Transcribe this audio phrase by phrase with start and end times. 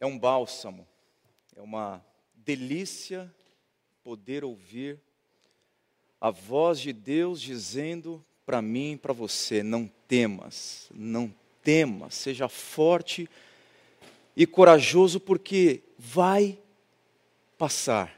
[0.00, 0.86] É um bálsamo,
[1.56, 3.32] é uma delícia
[4.04, 4.98] poder ouvir
[6.20, 12.48] a voz de Deus dizendo para mim e para você: não temas, não temas, seja
[12.48, 13.28] forte
[14.36, 16.58] e corajoso, porque vai
[17.58, 18.16] passar,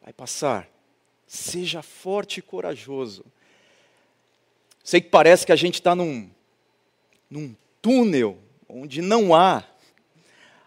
[0.00, 0.68] vai passar.
[1.26, 3.24] Seja forte e corajoso.
[4.84, 6.30] Sei que parece que a gente está num,
[7.30, 8.38] num túnel
[8.68, 9.64] onde não há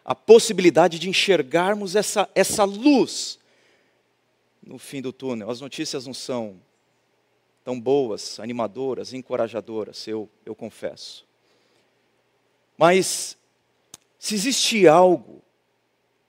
[0.05, 3.39] a possibilidade de enxergarmos essa, essa luz
[4.61, 5.49] no fim do túnel.
[5.49, 6.61] As notícias não são
[7.63, 11.25] tão boas, animadoras, encorajadoras, eu, eu confesso.
[12.77, 13.35] Mas,
[14.19, 15.41] se existe algo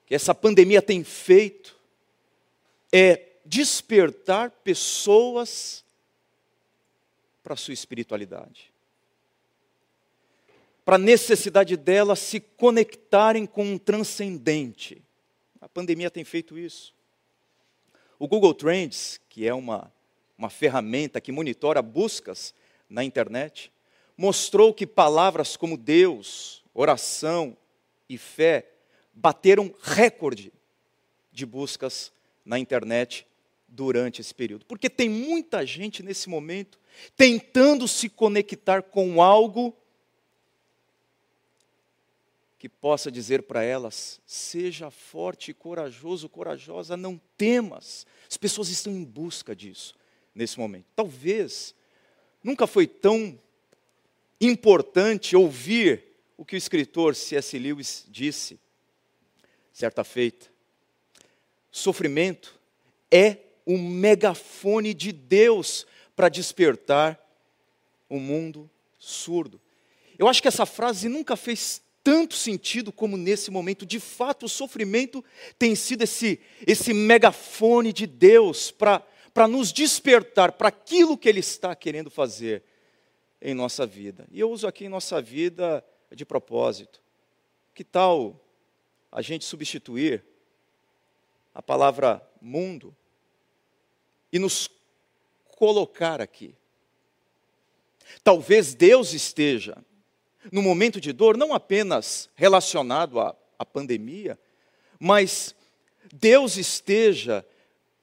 [0.07, 1.77] que essa pandemia tem feito,
[2.91, 5.85] é despertar pessoas
[7.43, 8.71] para a sua espiritualidade.
[10.87, 15.03] Para a necessidade delas se conectarem com um transcendente.
[15.59, 16.93] A pandemia tem feito isso.
[18.17, 19.91] O Google Trends, que é uma,
[20.37, 22.53] uma ferramenta que monitora buscas
[22.89, 23.69] na internet,
[24.15, 27.57] mostrou que palavras como Deus, oração
[28.07, 28.71] e fé
[29.13, 30.53] bateram recorde
[31.33, 32.13] de buscas
[32.45, 33.27] na internet
[33.67, 34.65] durante esse período.
[34.65, 36.79] Porque tem muita gente nesse momento
[37.17, 39.75] tentando se conectar com algo
[42.57, 48.05] que possa dizer para elas: seja forte, corajoso, corajosa, não temas.
[48.29, 49.95] As pessoas estão em busca disso
[50.33, 50.85] nesse momento.
[50.95, 51.73] Talvez
[52.43, 53.39] nunca foi tão
[54.39, 56.03] importante ouvir
[56.35, 57.57] o que o escritor C.S.
[57.57, 58.59] Lewis disse
[59.73, 60.47] certa feita.
[61.71, 62.59] Sofrimento
[63.11, 65.85] é o megafone de Deus
[66.15, 67.19] para despertar
[68.09, 69.59] o mundo surdo.
[70.17, 73.85] Eu acho que essa frase nunca fez tanto sentido como nesse momento.
[73.85, 75.21] De fato, o sofrimento
[75.59, 81.75] tem sido esse, esse megafone de Deus para nos despertar para aquilo que Ele está
[81.75, 82.63] querendo fazer
[83.41, 84.25] em nossa vida.
[84.31, 87.01] E eu uso aqui em nossa vida de propósito.
[87.75, 88.41] Que tal
[89.11, 90.23] a gente substituir
[91.53, 92.95] a palavra mundo
[94.31, 94.69] e nos
[95.57, 96.55] colocar aqui?
[98.23, 99.77] Talvez Deus esteja
[100.51, 104.39] no momento de dor, não apenas relacionado à, à pandemia,
[104.99, 105.55] mas
[106.13, 107.45] Deus esteja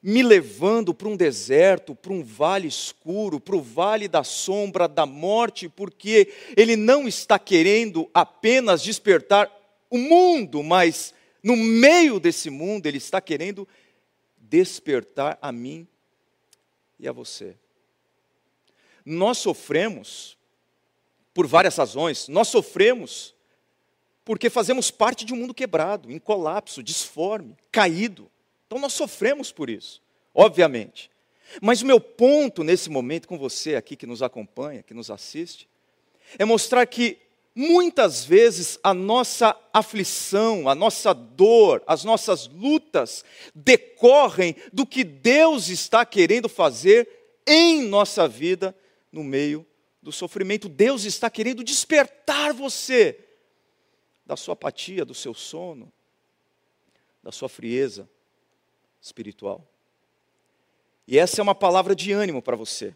[0.02, 5.06] me levando para um deserto, para um vale escuro, para o vale da sombra da
[5.06, 9.50] morte, porque Ele não está querendo apenas despertar
[9.88, 13.66] o mundo, mas no meio desse mundo Ele está querendo
[14.36, 15.88] despertar a mim
[17.00, 17.56] e a você.
[19.06, 20.36] Nós sofremos
[21.34, 22.28] por várias razões.
[22.28, 23.34] Nós sofremos
[24.24, 28.30] porque fazemos parte de um mundo quebrado, em colapso, disforme, caído.
[28.66, 30.00] Então nós sofremos por isso,
[30.32, 31.10] obviamente.
[31.60, 35.68] Mas o meu ponto nesse momento com você aqui que nos acompanha, que nos assiste,
[36.38, 37.18] é mostrar que
[37.54, 43.24] muitas vezes a nossa aflição, a nossa dor, as nossas lutas
[43.54, 47.06] decorrem do que Deus está querendo fazer
[47.46, 48.74] em nossa vida
[49.12, 49.66] no meio
[50.04, 53.18] do sofrimento, Deus está querendo despertar você
[54.26, 55.90] da sua apatia, do seu sono,
[57.22, 58.06] da sua frieza
[59.00, 59.66] espiritual.
[61.08, 62.94] E essa é uma palavra de ânimo para você.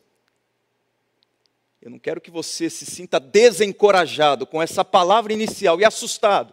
[1.80, 6.52] Eu não quero que você se sinta desencorajado com essa palavra inicial e assustado.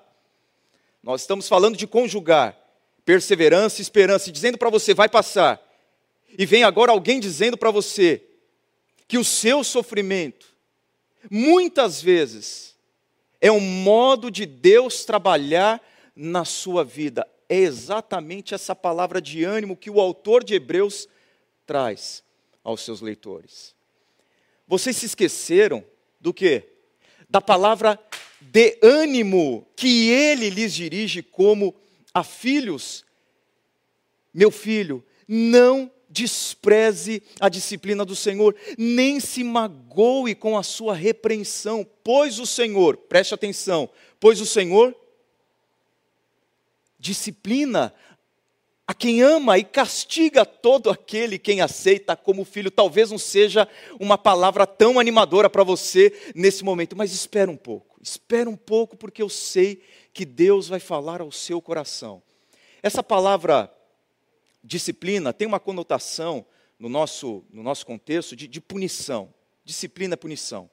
[1.03, 2.57] Nós estamos falando de conjugar
[3.03, 5.61] perseverança e esperança, e dizendo para você, vai passar.
[6.37, 8.23] E vem agora alguém dizendo para você,
[9.07, 10.47] que o seu sofrimento,
[11.29, 12.75] muitas vezes,
[13.39, 15.81] é um modo de Deus trabalhar
[16.15, 17.27] na sua vida.
[17.47, 21.07] É exatamente essa palavra de ânimo que o autor de Hebreus
[21.65, 22.23] traz
[22.63, 23.75] aos seus leitores.
[24.67, 25.85] Vocês se esqueceram
[26.19, 26.63] do que?
[27.29, 27.99] Da palavra
[28.41, 31.75] de ânimo que ele lhes dirige como
[32.13, 33.05] a filhos.
[34.33, 41.85] Meu filho, não despreze a disciplina do Senhor, nem se magoe com a sua repreensão,
[42.01, 44.95] pois o Senhor, preste atenção, pois o Senhor
[46.97, 47.93] disciplina
[48.87, 52.71] a quem ama e castiga todo aquele quem aceita como filho.
[52.71, 53.67] Talvez não seja
[53.99, 58.95] uma palavra tão animadora para você nesse momento, mas espera um pouco, espera um pouco,
[58.95, 59.81] porque eu sei
[60.13, 62.23] que Deus vai falar ao seu coração.
[62.81, 63.74] Essa palavra
[64.65, 66.45] disciplina tem uma conotação
[66.79, 69.33] no nosso, no nosso contexto de, de punição.
[69.63, 70.69] Disciplina é punição.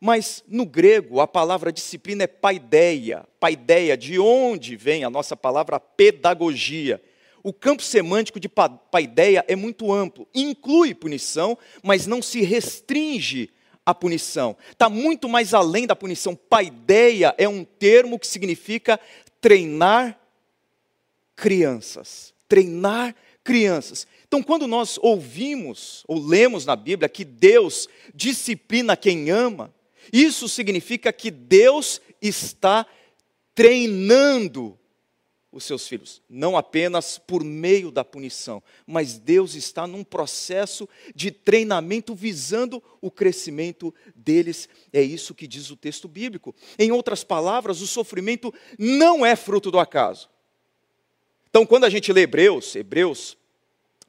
[0.00, 5.80] Mas no grego a palavra disciplina é paideia, paideia, de onde vem a nossa palavra
[5.80, 7.02] pedagogia.
[7.42, 13.50] O campo semântico de paideia é muito amplo, inclui punição, mas não se restringe
[13.84, 14.56] à punição.
[14.70, 16.36] Está muito mais além da punição.
[16.36, 19.00] Paideia é um termo que significa
[19.40, 20.20] treinar
[21.34, 22.34] crianças.
[22.48, 23.14] Treinar
[23.44, 24.06] crianças.
[24.26, 29.74] Então, quando nós ouvimos ou lemos na Bíblia que Deus disciplina quem ama,
[30.12, 32.86] isso significa que Deus está
[33.54, 34.78] treinando
[35.50, 41.30] os seus filhos, não apenas por meio da punição, mas Deus está num processo de
[41.30, 44.68] treinamento visando o crescimento deles.
[44.92, 46.54] É isso que diz o texto bíblico.
[46.78, 50.28] Em outras palavras, o sofrimento não é fruto do acaso.
[51.50, 53.36] Então, quando a gente lê Hebreus, Hebreus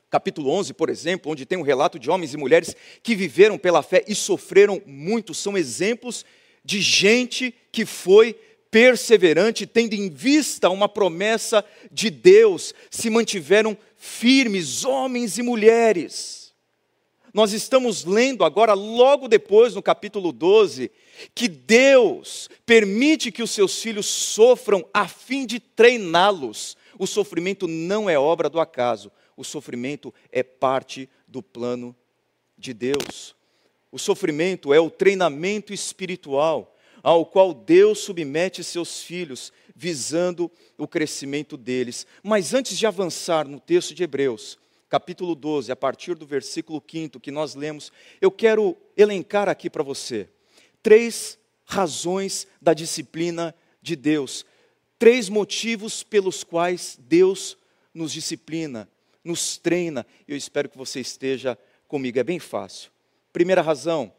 [0.09, 3.83] capítulo 11, por exemplo, onde tem um relato de homens e mulheres que viveram pela
[3.83, 6.25] fé e sofreram muito, são exemplos
[6.65, 8.35] de gente que foi
[8.71, 16.53] perseverante, tendo em vista uma promessa de Deus, se mantiveram firmes, homens e mulheres.
[17.33, 20.91] Nós estamos lendo agora, logo depois, no capítulo 12,
[21.35, 26.75] que Deus permite que os seus filhos sofram a fim de treiná-los.
[26.99, 31.95] O sofrimento não é obra do acaso, o sofrimento é parte do plano
[32.57, 33.33] de Deus.
[33.89, 41.55] O sofrimento é o treinamento espiritual ao qual Deus submete seus filhos, visando o crescimento
[41.55, 42.05] deles.
[42.21, 44.59] Mas antes de avançar no texto de Hebreus,
[44.89, 49.83] capítulo 12, a partir do versículo 5 que nós lemos, eu quero elencar aqui para
[49.83, 50.27] você
[50.83, 54.45] três razões da disciplina de Deus,
[54.99, 57.57] três motivos pelos quais Deus
[57.93, 58.87] nos disciplina
[59.23, 60.05] nos treina.
[60.27, 61.57] Eu espero que você esteja
[61.87, 62.19] comigo.
[62.19, 62.91] É bem fácil.
[63.31, 64.11] Primeira razão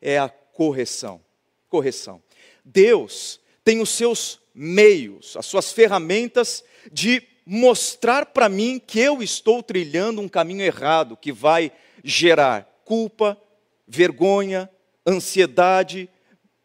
[0.00, 1.20] é a correção.
[1.68, 2.22] Correção.
[2.64, 9.62] Deus tem os seus meios, as suas ferramentas de mostrar para mim que eu estou
[9.62, 11.72] trilhando um caminho errado, que vai
[12.02, 13.40] gerar culpa,
[13.86, 14.70] vergonha,
[15.06, 16.08] ansiedade,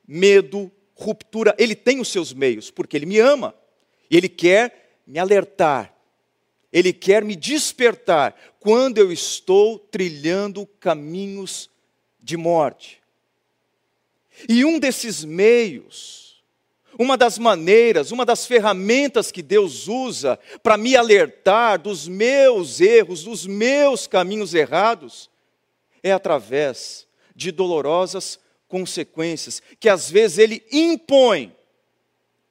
[0.08, 1.56] medo, ruptura.
[1.58, 3.56] Ele tem os seus meios, porque ele me ama.
[4.10, 5.94] E ele quer me alertar,
[6.72, 11.70] ele quer me despertar quando eu estou trilhando caminhos
[12.20, 13.02] de morte.
[14.48, 16.44] E um desses meios,
[16.98, 23.24] uma das maneiras, uma das ferramentas que Deus usa para me alertar dos meus erros,
[23.24, 25.30] dos meus caminhos errados,
[26.04, 28.40] é através de dolorosas
[28.70, 31.54] consequências que às vezes Ele impõe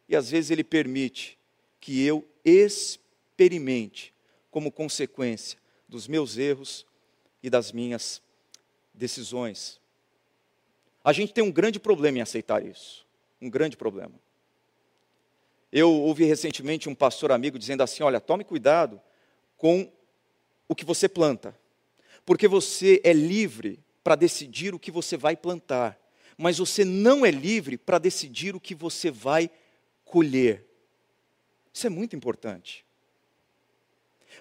[0.06, 1.38] e às vezes Ele permite
[1.80, 4.12] que eu experimente
[4.50, 6.84] como consequência dos meus erros
[7.42, 8.20] e das minhas
[8.92, 9.80] decisões.
[11.02, 13.06] A gente tem um grande problema em aceitar isso.
[13.40, 14.14] Um grande problema.
[15.70, 19.00] Eu ouvi recentemente um pastor amigo dizendo assim: olha, tome cuidado
[19.56, 19.90] com
[20.66, 21.58] o que você planta,
[22.26, 25.98] porque você é livre para decidir o que você vai plantar,
[26.38, 29.50] mas você não é livre para decidir o que você vai
[30.04, 30.64] colher.
[31.74, 32.84] Isso é muito importante.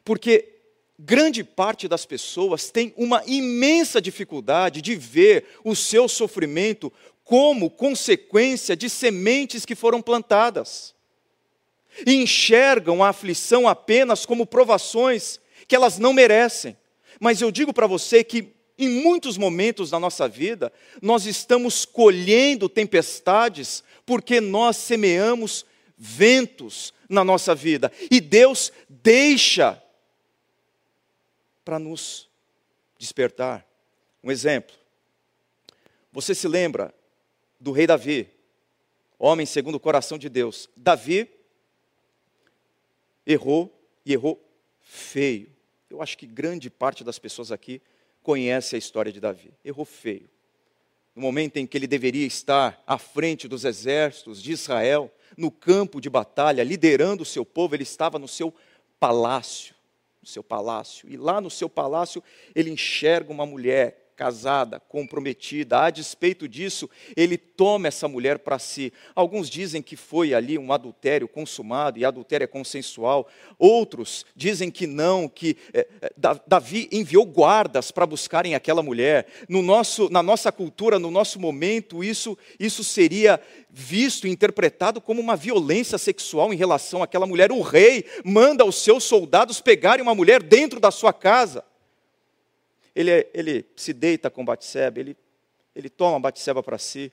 [0.06, 0.54] Porque
[0.98, 8.76] grande parte das pessoas tem uma imensa dificuldade de ver o seu sofrimento como consequência
[8.76, 10.96] de sementes que foram plantadas.
[12.06, 16.78] E enxergam a aflição apenas como provações que elas não merecem.
[17.20, 22.70] Mas eu digo para você que em muitos momentos da nossa vida, nós estamos colhendo
[22.70, 25.66] tempestades porque nós semeamos
[25.98, 27.92] ventos na nossa vida.
[28.12, 29.82] E Deus deixa
[31.66, 32.30] para nos
[33.00, 33.66] despertar.
[34.24, 34.76] Um exemplo.
[36.12, 36.94] Você se lembra
[37.60, 38.30] do rei Davi,
[39.18, 40.70] homem segundo o coração de Deus.
[40.76, 41.30] Davi
[43.26, 43.74] errou
[44.06, 44.44] e errou
[44.82, 45.52] feio.
[45.90, 47.82] Eu acho que grande parte das pessoas aqui
[48.28, 49.54] conhece a história de Davi.
[49.64, 50.30] Errou feio.
[51.16, 56.02] No momento em que ele deveria estar à frente dos exércitos de Israel, no campo
[56.02, 58.54] de batalha, liderando o seu povo, ele estava no seu
[59.00, 59.78] palácio
[60.22, 61.08] no seu palácio.
[61.10, 62.22] E lá no seu palácio
[62.54, 65.80] ele enxerga uma mulher casada, comprometida.
[65.80, 68.92] A despeito disso, ele toma essa mulher para si.
[69.14, 73.28] Alguns dizem que foi ali um adultério consumado e adultério é consensual.
[73.60, 75.88] Outros dizem que não, que é,
[76.48, 79.28] Davi enviou guardas para buscarem aquela mulher.
[79.48, 85.36] No nosso, na nossa cultura, no nosso momento, isso, isso seria visto interpretado como uma
[85.36, 87.52] violência sexual em relação àquela mulher.
[87.52, 91.64] O rei manda os seus soldados pegarem uma mulher dentro da sua casa
[92.98, 95.16] ele, ele se deita com Batseba, ele,
[95.76, 97.12] ele toma Batseba para si.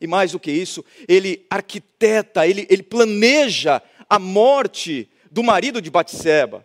[0.00, 5.90] E mais do que isso, ele arquiteta, ele, ele planeja a morte do marido de
[5.90, 6.64] Batseba.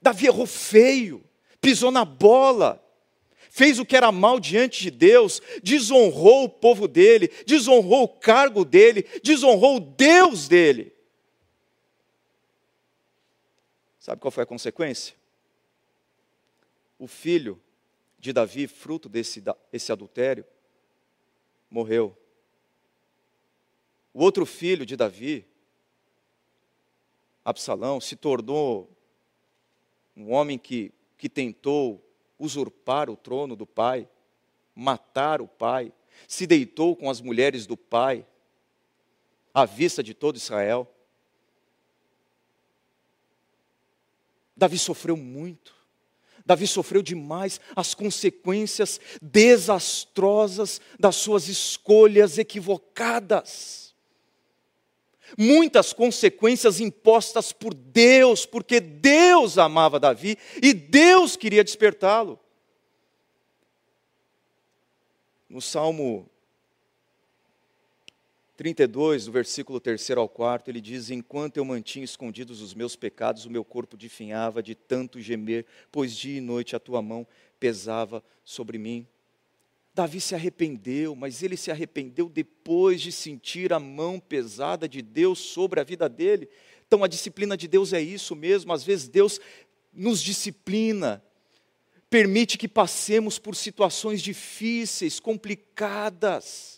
[0.00, 1.24] Davi errou feio,
[1.58, 2.84] pisou na bola,
[3.48, 8.62] fez o que era mal diante de Deus, desonrou o povo dele, desonrou o cargo
[8.62, 10.92] dele, desonrou o Deus dele.
[13.98, 15.17] Sabe qual foi a consequência?
[16.98, 17.60] O filho
[18.18, 20.44] de Davi, fruto desse esse adultério,
[21.70, 22.16] morreu.
[24.12, 25.46] O outro filho de Davi,
[27.44, 28.90] Absalão, se tornou
[30.16, 32.04] um homem que, que tentou
[32.38, 34.08] usurpar o trono do pai,
[34.74, 35.92] matar o pai,
[36.26, 38.26] se deitou com as mulheres do pai,
[39.54, 40.92] à vista de todo Israel.
[44.56, 45.77] Davi sofreu muito.
[46.48, 53.94] Davi sofreu demais as consequências desastrosas das suas escolhas equivocadas.
[55.36, 62.40] Muitas consequências impostas por Deus, porque Deus amava Davi e Deus queria despertá-lo.
[65.50, 66.30] No Salmo
[68.58, 73.44] 32, do versículo 3 ao 4, ele diz: Enquanto eu mantinha escondidos os meus pecados,
[73.44, 77.24] o meu corpo definhava de tanto gemer, pois dia e noite a tua mão
[77.60, 79.06] pesava sobre mim.
[79.94, 85.38] Davi se arrependeu, mas ele se arrependeu depois de sentir a mão pesada de Deus
[85.38, 86.48] sobre a vida dele.
[86.84, 89.40] Então a disciplina de Deus é isso mesmo, às vezes Deus
[89.92, 91.22] nos disciplina,
[92.10, 96.77] permite que passemos por situações difíceis, complicadas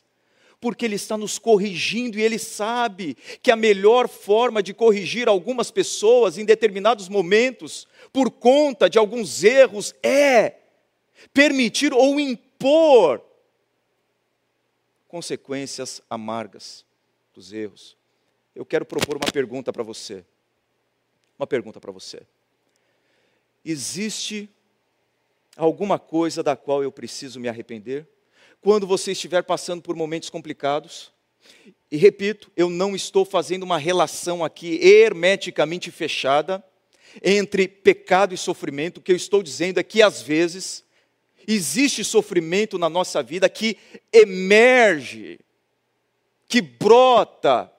[0.60, 5.70] porque Ele está nos corrigindo e Ele sabe que a melhor forma de corrigir algumas
[5.70, 10.56] pessoas em determinados momentos, por conta de alguns erros, é
[11.32, 13.24] permitir ou impor
[15.08, 16.84] consequências amargas
[17.34, 17.96] dos erros.
[18.54, 20.24] Eu quero propor uma pergunta para você.
[21.38, 22.22] Uma pergunta para você.
[23.64, 24.48] Existe
[25.56, 28.06] alguma coisa da qual eu preciso me arrepender?
[28.60, 31.12] Quando você estiver passando por momentos complicados.
[31.90, 36.62] E repito, eu não estou fazendo uma relação aqui hermeticamente fechada
[37.22, 38.98] entre pecado e sofrimento.
[38.98, 40.84] O que eu estou dizendo é que às vezes
[41.46, 43.76] existe sofrimento na nossa vida que
[44.12, 45.40] emerge,
[46.46, 47.72] que brota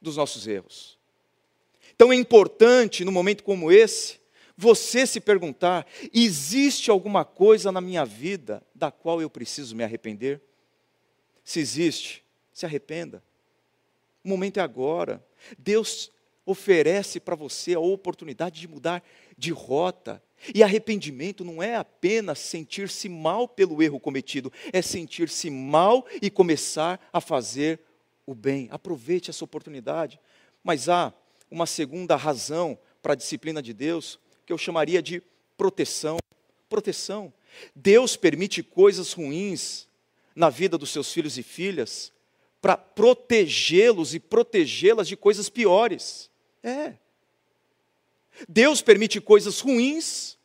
[0.00, 0.98] dos nossos erros.
[1.94, 4.18] Então é importante, num momento como esse,
[4.56, 10.40] você se perguntar: existe alguma coisa na minha vida da qual eu preciso me arrepender?
[11.42, 13.22] Se existe, se arrependa.
[14.24, 15.24] O momento é agora.
[15.58, 16.10] Deus
[16.46, 19.02] oferece para você a oportunidade de mudar
[19.36, 20.22] de rota.
[20.54, 27.00] E arrependimento não é apenas sentir-se mal pelo erro cometido, é sentir-se mal e começar
[27.12, 27.80] a fazer
[28.26, 28.68] o bem.
[28.70, 30.20] Aproveite essa oportunidade.
[30.62, 31.12] Mas há
[31.50, 35.22] uma segunda razão para a disciplina de Deus, que eu chamaria de
[35.56, 36.18] proteção.
[36.68, 37.32] Proteção.
[37.74, 39.86] Deus permite coisas ruins
[40.34, 42.12] na vida dos seus filhos e filhas
[42.60, 46.30] para protegê-los e protegê-las de coisas piores.
[46.62, 46.94] É.
[48.48, 50.36] Deus permite coisas ruins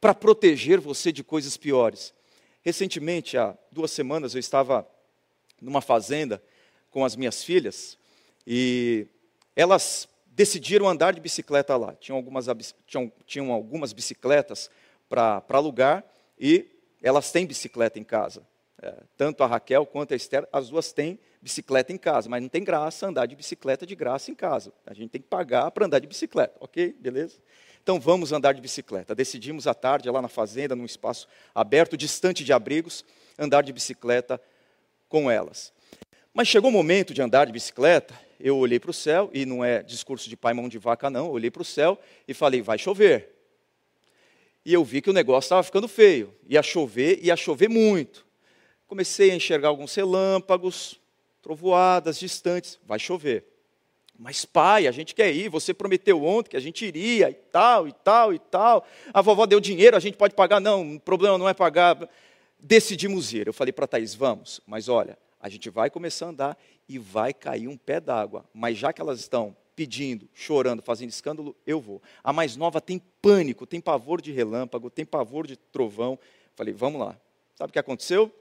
[0.00, 2.14] para proteger você de coisas piores.
[2.62, 4.86] Recentemente, há duas semanas, eu estava
[5.60, 6.42] numa fazenda
[6.90, 7.98] com as minhas filhas
[8.46, 9.06] e
[9.56, 11.96] elas decidiram andar de bicicleta lá.
[11.98, 12.46] Tinham algumas,
[12.86, 14.70] tinham, tinham algumas bicicletas
[15.08, 16.04] para alugar
[16.38, 16.64] e
[17.02, 18.46] elas têm bicicleta em casa.
[18.80, 22.48] É, tanto a Raquel quanto a Esther, as duas têm bicicleta em casa, mas não
[22.48, 24.72] tem graça andar de bicicleta de graça em casa.
[24.86, 26.94] A gente tem que pagar para andar de bicicleta, ok?
[27.00, 27.38] Beleza?
[27.82, 29.16] Então vamos andar de bicicleta.
[29.16, 33.04] Decidimos à tarde, lá na fazenda, num espaço aberto, distante de abrigos,
[33.36, 34.40] andar de bicicleta
[35.08, 35.72] com elas.
[36.32, 39.64] Mas chegou o momento de andar de bicicleta eu olhei para o céu, e não
[39.64, 42.62] é discurso de pai mão de vaca, não, eu olhei para o céu e falei,
[42.62, 43.34] vai chover.
[44.64, 48.26] E eu vi que o negócio estava ficando feio, ia chover, ia chover muito.
[48.86, 51.00] Comecei a enxergar alguns relâmpagos,
[51.42, 53.44] trovoadas distantes, vai chover.
[54.18, 57.86] Mas pai, a gente quer ir, você prometeu ontem que a gente iria, e tal,
[57.86, 58.84] e tal, e tal.
[59.14, 60.60] A vovó deu dinheiro, a gente pode pagar?
[60.60, 61.96] Não, o problema não é pagar.
[62.58, 63.46] Decidimos ir.
[63.46, 66.98] Eu falei para a Thaís, vamos, mas olha, a gente vai começar a andar e
[66.98, 68.44] vai cair um pé d'água.
[68.52, 72.02] Mas já que elas estão pedindo, chorando, fazendo escândalo, eu vou.
[72.24, 76.18] A mais nova tem pânico, tem pavor de relâmpago, tem pavor de trovão.
[76.56, 77.16] Falei, vamos lá.
[77.54, 78.32] Sabe o que aconteceu?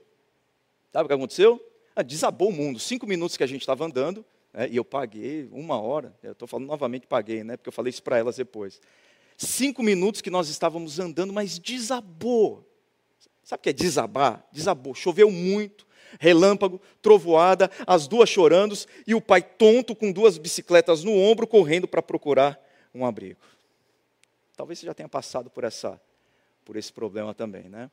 [0.91, 1.63] Sabe o que aconteceu?
[1.95, 2.79] Ah, desabou o mundo.
[2.79, 6.15] Cinco minutos que a gente estava andando, né, e eu paguei uma hora.
[6.23, 7.57] Eu estou falando novamente paguei, né?
[7.57, 8.81] Porque eu falei isso para elas depois.
[9.37, 12.67] Cinco minutos que nós estávamos andando, mas desabou.
[13.43, 14.45] Sabe o que é desabar?
[14.51, 15.86] Desabou, choveu muito,
[16.19, 21.87] relâmpago, trovoada, as duas chorando e o pai tonto com duas bicicletas no ombro correndo
[21.87, 22.59] para procurar
[22.93, 23.39] um abrigo.
[24.55, 25.99] Talvez você já tenha passado por essa
[26.65, 27.89] por esse problema também, né?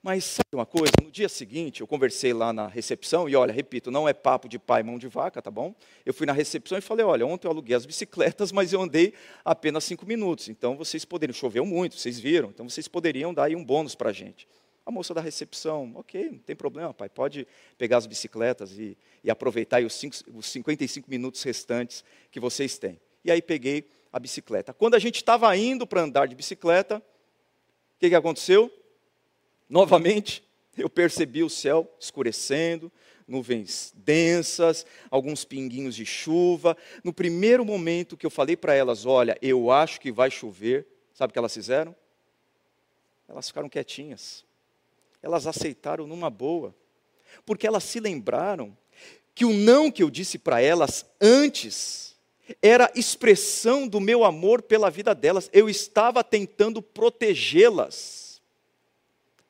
[0.00, 0.92] Mas sabe uma coisa?
[1.02, 4.56] No dia seguinte, eu conversei lá na recepção, e olha, repito, não é papo de
[4.56, 5.74] pai, mão de vaca, tá bom?
[6.04, 9.14] Eu fui na recepção e falei: olha, ontem eu aluguei as bicicletas, mas eu andei
[9.44, 10.48] apenas cinco minutos.
[10.48, 14.10] Então vocês poderiam, choveu muito, vocês viram, então vocês poderiam dar aí um bônus para
[14.10, 14.46] a gente.
[14.86, 17.44] A moça da recepção, ok, não tem problema, pai, pode
[17.76, 23.00] pegar as bicicletas e, e aproveitar os, cinco, os 55 minutos restantes que vocês têm.
[23.24, 24.72] E aí peguei a bicicleta.
[24.72, 28.72] Quando a gente estava indo para andar de bicicleta, o que, que aconteceu?
[29.68, 30.44] Novamente,
[30.78, 32.92] eu percebi o céu escurecendo,
[33.26, 36.76] nuvens densas, alguns pinguinhos de chuva.
[37.02, 41.30] No primeiro momento que eu falei para elas, olha, eu acho que vai chover, sabe
[41.30, 41.92] o que elas fizeram?
[43.28, 44.45] Elas ficaram quietinhas.
[45.26, 46.72] Elas aceitaram numa boa.
[47.44, 48.76] Porque elas se lembraram
[49.34, 52.16] que o não que eu disse para elas antes
[52.62, 55.50] era expressão do meu amor pela vida delas.
[55.52, 58.40] Eu estava tentando protegê-las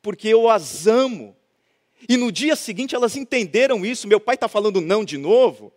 [0.00, 1.36] porque eu as amo.
[2.08, 4.08] E no dia seguinte elas entenderam isso.
[4.08, 5.70] Meu pai está falando não de novo.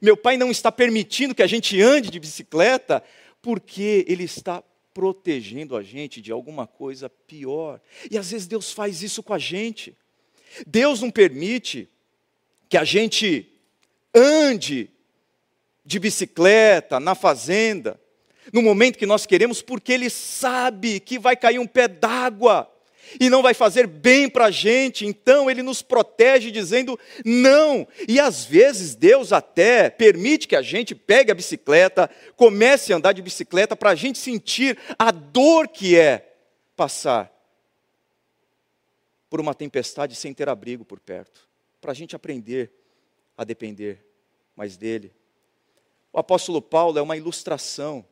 [0.00, 3.02] Meu pai não está permitindo que a gente ande de bicicleta,
[3.40, 4.62] porque ele está
[4.94, 7.80] protegendo a gente de alguma coisa pior.
[8.10, 9.96] E às vezes Deus faz isso com a gente.
[10.66, 11.88] Deus não permite
[12.68, 13.48] que a gente
[14.14, 14.90] ande
[15.84, 18.00] de bicicleta na fazenda,
[18.52, 22.71] no momento que nós queremos, porque Ele sabe que vai cair um pé d'água
[23.20, 27.86] e não vai fazer bem para a gente, então ele nos protege dizendo não.
[28.08, 33.12] E às vezes Deus até permite que a gente pegue a bicicleta, comece a andar
[33.12, 36.34] de bicicleta para a gente sentir a dor que é
[36.76, 37.32] passar
[39.28, 41.48] por uma tempestade sem ter abrigo por perto,
[41.80, 42.70] para a gente aprender
[43.36, 44.04] a depender
[44.54, 45.12] mais dele.
[46.12, 48.04] O apóstolo Paulo é uma ilustração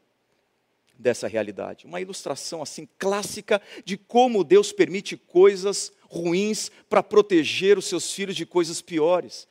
[1.00, 1.86] dessa realidade.
[1.86, 8.36] Uma ilustração assim clássica de como Deus permite coisas ruins para proteger os seus filhos
[8.36, 9.48] de coisas piores.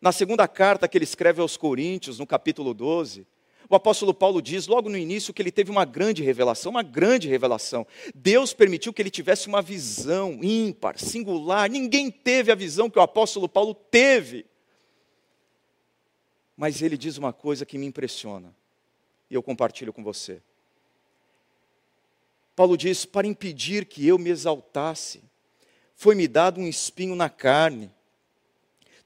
[0.00, 3.26] Na segunda carta que ele escreve aos Coríntios, no capítulo 12,
[3.68, 7.28] o apóstolo Paulo diz logo no início que ele teve uma grande revelação, uma grande
[7.28, 7.84] revelação.
[8.14, 11.68] Deus permitiu que ele tivesse uma visão ímpar, singular.
[11.68, 14.46] Ninguém teve a visão que o apóstolo Paulo teve.
[16.56, 18.54] Mas ele diz uma coisa que me impressiona,
[19.28, 20.40] e eu compartilho com você.
[22.56, 25.22] Paulo diz: para impedir que eu me exaltasse,
[25.94, 27.90] foi-me dado um espinho na carne.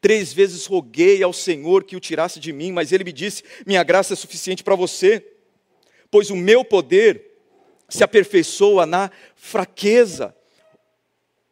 [0.00, 3.82] Três vezes roguei ao Senhor que o tirasse de mim, mas ele me disse: Minha
[3.82, 5.26] graça é suficiente para você,
[6.10, 7.26] pois o meu poder
[7.88, 10.34] se aperfeiçoa na fraqueza.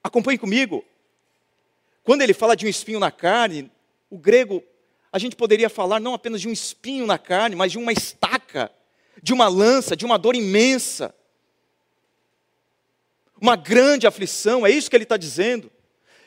[0.02, 0.84] Acompanhe comigo.
[2.04, 3.70] Quando ele fala de um espinho na carne,
[4.08, 4.62] o grego,
[5.12, 8.70] a gente poderia falar não apenas de um espinho na carne, mas de uma estaca,
[9.20, 11.12] de uma lança, de uma dor imensa
[13.40, 15.70] uma grande aflição, é isso que ele está dizendo.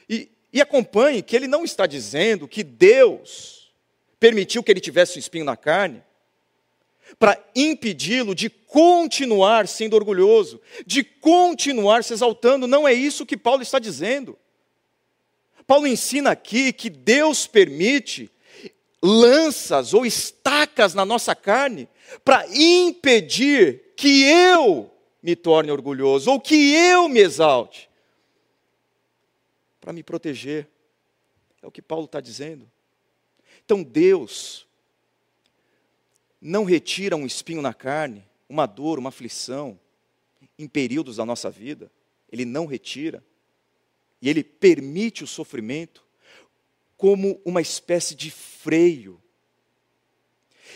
[0.10, 3.72] E, e acompanhe que ele não está dizendo que Deus
[4.20, 6.04] permitiu que ele tivesse um espinho na carne
[7.20, 12.68] para impedi-lo de continuar sendo orgulhoso, de continuar se exaltando.
[12.68, 14.38] Não é isso que Paulo está dizendo.
[15.68, 18.30] Paulo ensina aqui que Deus permite
[19.02, 21.88] lanças ou estacas na nossa carne
[22.24, 27.90] para impedir que eu me torne orgulhoso, ou que eu me exalte,
[29.80, 30.68] para me proteger.
[31.62, 32.70] É o que Paulo está dizendo.
[33.64, 34.68] Então Deus
[36.42, 39.80] não retira um espinho na carne, uma dor, uma aflição,
[40.58, 41.92] em períodos da nossa vida,
[42.32, 43.24] Ele não retira,
[44.22, 46.04] e Ele permite o sofrimento
[46.98, 49.22] como uma espécie de freio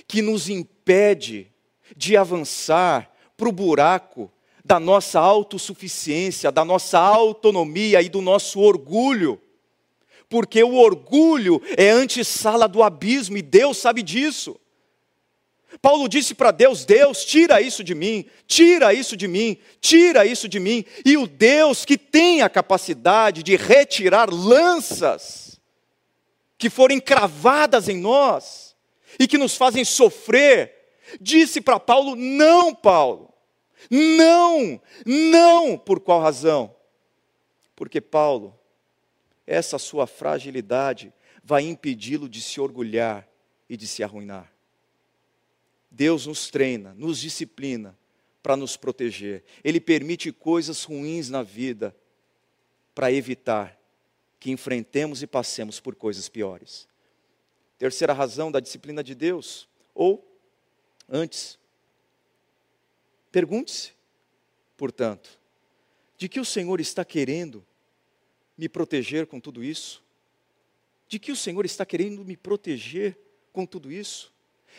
[0.08, 1.52] que nos impede
[1.96, 4.32] de avançar para o buraco
[4.66, 9.40] da nossa autossuficiência, da nossa autonomia e do nosso orgulho.
[10.28, 14.60] Porque o orgulho é antessala do abismo e Deus sabe disso.
[15.80, 20.50] Paulo disse para Deus: Deus, tira isso de mim, tira isso de mim, tira isso
[20.50, 20.84] de mim.
[21.06, 25.62] E o Deus que tem a capacidade de retirar lanças
[26.58, 28.76] que foram cravadas em nós
[29.20, 30.74] e que nos fazem sofrer,
[31.22, 33.35] disse para Paulo: Não, Paulo,
[33.90, 36.76] não, não, por qual razão?
[37.76, 38.58] Porque Paulo,
[39.46, 43.28] essa sua fragilidade vai impedi-lo de se orgulhar
[43.70, 44.52] e de se arruinar.
[45.92, 47.98] Deus nos treina, nos disciplina
[48.42, 49.44] para nos proteger.
[49.64, 51.96] Ele permite coisas ruins na vida
[52.94, 53.80] para evitar
[54.40, 56.88] que enfrentemos e passemos por coisas piores.
[57.78, 60.24] Terceira razão da disciplina de Deus, ou
[61.10, 61.58] antes,
[63.36, 63.92] pergunte-se,
[64.78, 65.38] portanto,
[66.18, 67.68] de que o Senhor está querendo
[68.58, 70.02] me proteger com tudo isso?
[71.06, 73.20] De que o Senhor está querendo me proteger
[73.52, 74.34] com tudo isso?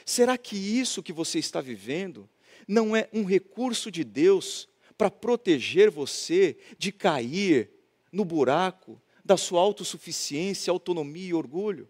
[0.06, 2.26] Será que isso que você está vivendo
[2.66, 4.66] não é um recurso de Deus
[4.96, 7.70] para proteger você de cair
[8.10, 11.86] no buraco da sua autossuficiência, autonomia e orgulho?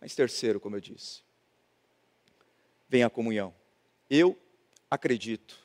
[0.00, 1.20] Mas terceiro, como eu disse,
[2.88, 3.54] vem a comunhão.
[4.08, 4.38] Eu
[4.92, 5.58] acredito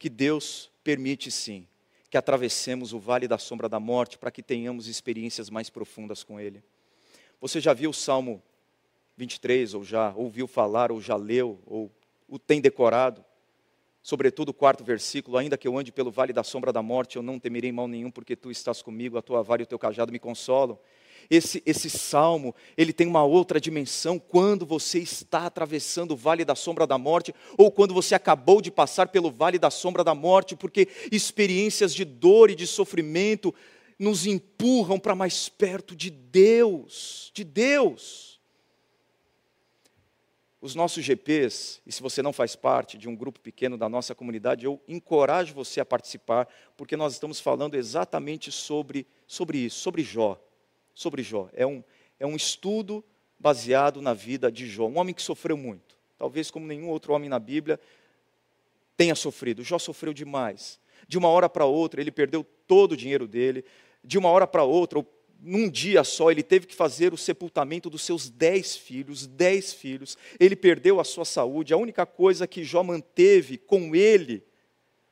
[0.00, 1.68] que Deus permite sim
[2.10, 6.40] que atravessemos o vale da sombra da morte para que tenhamos experiências mais profundas com
[6.40, 6.62] Ele.
[7.40, 8.42] Você já viu o Salmo
[9.16, 11.88] 23, ou já ouviu falar, ou já leu, ou
[12.28, 13.24] o tem decorado?
[14.02, 17.22] Sobretudo o quarto versículo: Ainda que eu ande pelo vale da sombra da morte, eu
[17.22, 20.10] não temerei mal nenhum, porque tu estás comigo, a tua vara e o teu cajado
[20.10, 20.76] me consolam.
[21.34, 26.54] Esse, esse salmo, ele tem uma outra dimensão quando você está atravessando o vale da
[26.54, 30.54] sombra da morte, ou quando você acabou de passar pelo vale da sombra da morte,
[30.54, 33.54] porque experiências de dor e de sofrimento
[33.98, 38.38] nos empurram para mais perto de Deus, de Deus
[40.60, 44.14] os nossos GPs, e se você não faz parte de um grupo pequeno da nossa
[44.14, 50.02] comunidade, eu encorajo você a participar, porque nós estamos falando exatamente sobre, sobre isso, sobre
[50.02, 50.38] Jó.
[50.94, 51.48] Sobre Jó.
[51.52, 51.82] É um,
[52.18, 53.04] é um estudo
[53.38, 55.96] baseado na vida de Jó, um homem que sofreu muito.
[56.18, 57.80] Talvez como nenhum outro homem na Bíblia
[58.96, 59.64] tenha sofrido.
[59.64, 60.78] Jó sofreu demais.
[61.08, 63.64] De uma hora para outra, ele perdeu todo o dinheiro dele.
[64.04, 65.04] De uma hora para outra,
[65.40, 70.16] num dia só, ele teve que fazer o sepultamento dos seus dez filhos, dez filhos.
[70.38, 71.74] Ele perdeu a sua saúde.
[71.74, 74.44] A única coisa que Jó manteve com ele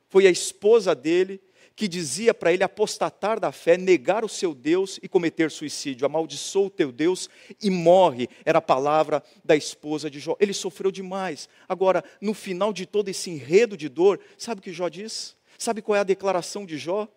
[0.07, 1.41] foi a esposa dele,
[1.75, 6.05] que dizia para ele apostatar da fé, negar o seu Deus e cometer suicídio.
[6.05, 7.29] Amaldiçoa o teu Deus
[7.61, 8.29] e morre.
[8.45, 10.35] Era a palavra da esposa de Jó.
[10.39, 11.49] Ele sofreu demais.
[11.67, 15.35] Agora, no final de todo esse enredo de dor, sabe o que Jó diz?
[15.57, 17.07] Sabe qual é a declaração de Jó?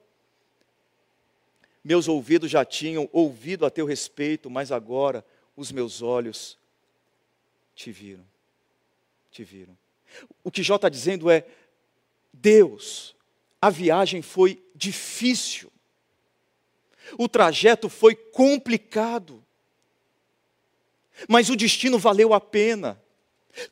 [1.83, 6.59] Meus ouvidos já tinham ouvido a teu respeito, mas agora os meus olhos
[7.75, 8.25] te viram.
[9.31, 9.77] Te viram.
[10.43, 11.45] O que Jó está dizendo é:
[12.33, 13.15] Deus,
[13.65, 15.73] a viagem foi difícil,
[17.17, 19.43] o trajeto foi complicado,
[21.27, 23.03] mas o destino valeu a pena.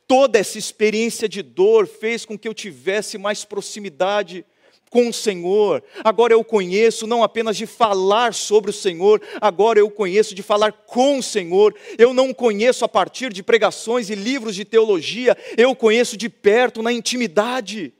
[0.07, 4.43] Toda essa experiência de dor fez com que eu tivesse mais proximidade
[4.89, 5.83] com o Senhor.
[6.03, 10.71] Agora eu conheço não apenas de falar sobre o Senhor, agora eu conheço de falar
[10.71, 11.75] com o Senhor.
[11.99, 16.81] Eu não conheço a partir de pregações e livros de teologia, eu conheço de perto,
[16.81, 17.93] na intimidade.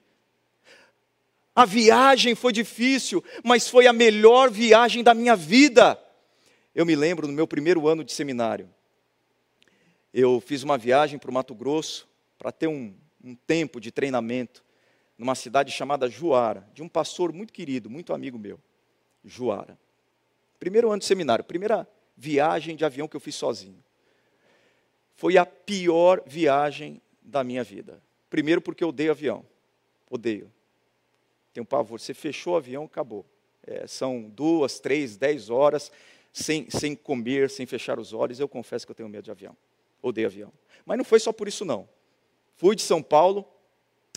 [1.56, 6.00] A viagem foi difícil, mas foi a melhor viagem da minha vida.
[6.74, 8.68] Eu me lembro no meu primeiro ano de seminário.
[10.12, 12.08] Eu fiz uma viagem para o Mato Grosso
[12.40, 14.64] para ter um, um tempo de treinamento
[15.18, 18.60] numa cidade chamada Juara, de um pastor muito querido, muito amigo meu.
[19.24, 19.78] Juara.
[20.60, 21.88] Primeiro ano de seminário, primeira
[22.18, 23.84] viagem de avião que eu fiz sozinho.
[25.16, 28.02] Foi a pior viagem da minha vida.
[28.30, 29.46] Primeiro porque eu odeio avião.
[30.10, 30.52] Odeio.
[31.54, 32.00] Tenho pavor.
[32.00, 33.26] Você fechou o avião, acabou.
[33.66, 35.92] É, são duas, três, dez horas
[36.34, 38.40] sem, sem comer, sem fechar os olhos.
[38.40, 39.56] Eu confesso que eu tenho medo de avião.
[40.02, 40.52] Odeio avião.
[40.86, 41.88] Mas não foi só por isso, não.
[42.56, 43.48] Fui de São Paulo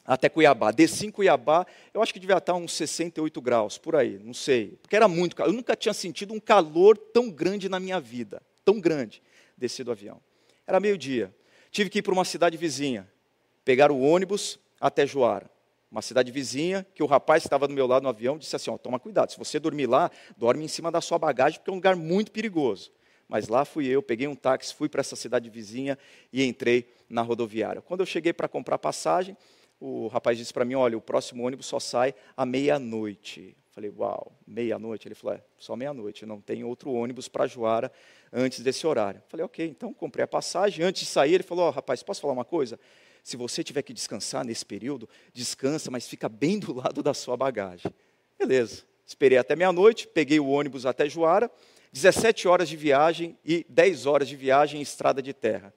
[0.05, 0.71] até Cuiabá.
[0.71, 4.79] Desci em Cuiabá, eu acho que devia estar uns 68 graus, por aí, não sei.
[4.81, 5.51] Porque era muito calor.
[5.51, 8.43] Eu nunca tinha sentido um calor tão grande na minha vida.
[8.65, 9.23] Tão grande.
[9.57, 10.21] Desci do avião.
[10.67, 11.35] Era meio-dia.
[11.71, 13.09] Tive que ir para uma cidade vizinha.
[13.65, 15.51] Pegar o ônibus até Joara.
[15.91, 18.71] Uma cidade vizinha, que o rapaz que estava do meu lado no avião disse assim:
[18.71, 21.73] ó, toma cuidado, se você dormir lá, dorme em cima da sua bagagem, porque é
[21.73, 22.91] um lugar muito perigoso.
[23.29, 25.99] Mas lá fui eu, peguei um táxi, fui para essa cidade vizinha
[26.33, 27.83] e entrei na rodoviária.
[27.83, 29.37] Quando eu cheguei para comprar passagem,
[29.81, 33.57] o rapaz disse para mim: Olha, o próximo ônibus só sai à meia-noite.
[33.73, 35.07] Falei: Uau, meia-noite?
[35.07, 37.93] Ele falou: É, só meia-noite, não tem outro ônibus para Juara
[38.33, 39.23] antes desse horário.
[39.29, 40.85] Falei: Ok, então comprei a passagem.
[40.85, 42.79] Antes de sair, ele falou: oh, Rapaz, posso falar uma coisa?
[43.27, 47.37] Se você tiver que descansar nesse período, descansa, mas fica bem do lado da sua
[47.37, 47.93] bagagem.
[48.39, 48.85] Beleza.
[49.05, 51.51] Esperei até meia-noite, peguei o ônibus até Juara,
[51.91, 55.75] 17 horas de viagem e 10 horas de viagem em estrada de terra.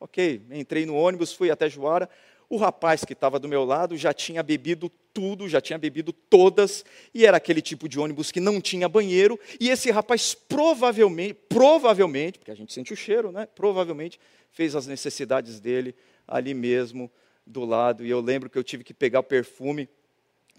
[0.00, 2.10] Ok, entrei no ônibus, fui até Juara.
[2.50, 6.84] O rapaz que estava do meu lado já tinha bebido tudo, já tinha bebido todas,
[7.12, 12.38] e era aquele tipo de ônibus que não tinha banheiro, e esse rapaz provavelmente, provavelmente,
[12.38, 13.46] porque a gente sente o cheiro, né?
[13.54, 14.18] Provavelmente
[14.50, 15.94] fez as necessidades dele
[16.26, 17.10] ali mesmo
[17.46, 19.88] do lado, e eu lembro que eu tive que pegar o perfume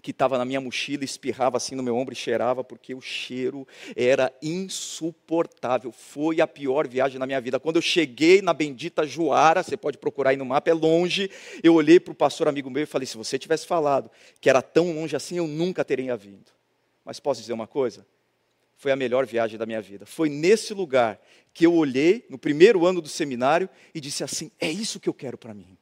[0.00, 3.66] que estava na minha mochila, espirrava assim no meu ombro e cheirava, porque o cheiro
[3.94, 5.92] era insuportável.
[5.92, 7.60] Foi a pior viagem na minha vida.
[7.60, 11.30] Quando eu cheguei na bendita Juara, você pode procurar aí no mapa, é longe.
[11.62, 14.10] Eu olhei para o pastor amigo meu e falei: se você tivesse falado
[14.40, 16.50] que era tão longe assim, eu nunca teria vindo.
[17.04, 18.06] Mas posso dizer uma coisa?
[18.76, 20.06] Foi a melhor viagem da minha vida.
[20.06, 21.20] Foi nesse lugar
[21.52, 25.14] que eu olhei, no primeiro ano do seminário, e disse assim: é isso que eu
[25.14, 25.76] quero para mim.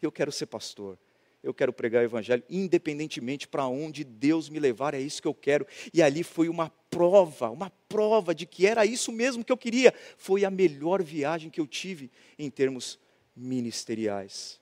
[0.00, 0.96] Eu quero ser pastor
[1.42, 5.34] eu quero pregar o Evangelho, independentemente para onde Deus me levar, é isso que eu
[5.34, 5.66] quero.
[5.94, 9.94] E ali foi uma prova, uma prova de que era isso mesmo que eu queria.
[10.16, 12.98] Foi a melhor viagem que eu tive em termos
[13.36, 14.60] ministeriais.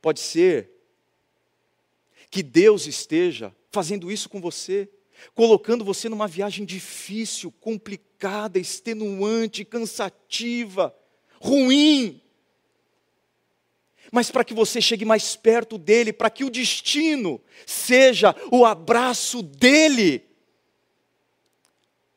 [0.00, 0.70] Pode ser
[2.30, 4.88] que Deus esteja fazendo isso com você,
[5.34, 10.94] colocando você numa viagem difícil, complicada, extenuante, cansativa,
[11.38, 12.22] ruim
[14.10, 19.42] mas para que você chegue mais perto dele, para que o destino seja o abraço
[19.42, 20.24] dele.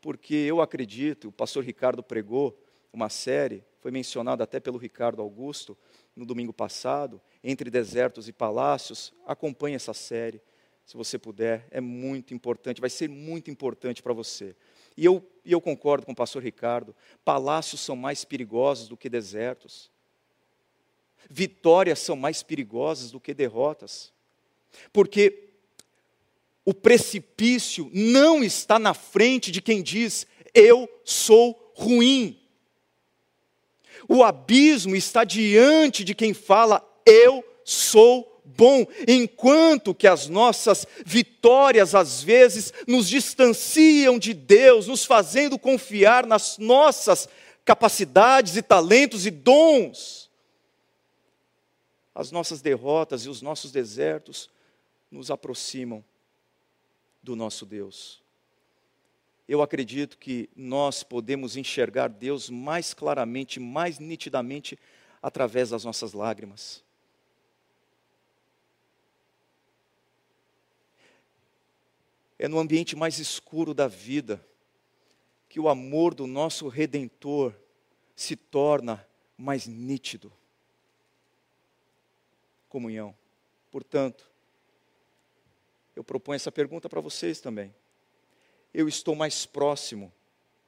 [0.01, 2.59] Porque eu acredito, o pastor Ricardo pregou
[2.91, 5.77] uma série, foi mencionado até pelo Ricardo Augusto
[6.15, 9.13] no domingo passado, Entre Desertos e Palácios.
[9.25, 10.41] Acompanhe essa série,
[10.85, 14.55] se você puder, é muito importante, vai ser muito importante para você.
[14.95, 19.09] E eu, e eu concordo com o pastor Ricardo: palácios são mais perigosos do que
[19.09, 19.91] desertos.
[21.29, 24.11] Vitórias são mais perigosas do que derrotas,
[24.91, 25.49] porque
[26.65, 32.39] o precipício não está na frente de quem diz, eu sou ruim.
[34.07, 41.95] O abismo está diante de quem fala, eu sou bom, enquanto que as nossas vitórias
[41.95, 47.27] às vezes nos distanciam de Deus, nos fazendo confiar nas nossas
[47.65, 50.22] capacidades e talentos e dons
[52.13, 54.49] as nossas derrotas e os nossos desertos
[55.09, 56.03] nos aproximam
[57.21, 58.21] do nosso Deus.
[59.47, 64.79] Eu acredito que nós podemos enxergar Deus mais claramente, mais nitidamente,
[65.21, 66.83] através das nossas lágrimas.
[72.37, 74.45] É no ambiente mais escuro da vida
[75.49, 77.53] que o amor do nosso Redentor
[78.15, 79.05] se torna
[79.37, 80.31] mais nítido
[82.73, 83.15] comunhão.
[83.69, 84.27] Portanto,
[85.95, 87.71] eu proponho essa pergunta para vocês também.
[88.73, 90.11] Eu estou mais próximo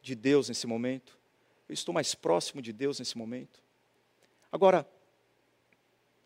[0.04, 1.18] de Deus nesse momento?
[1.68, 3.60] Eu estou mais próximo de Deus nesse momento?
[4.52, 4.88] Agora,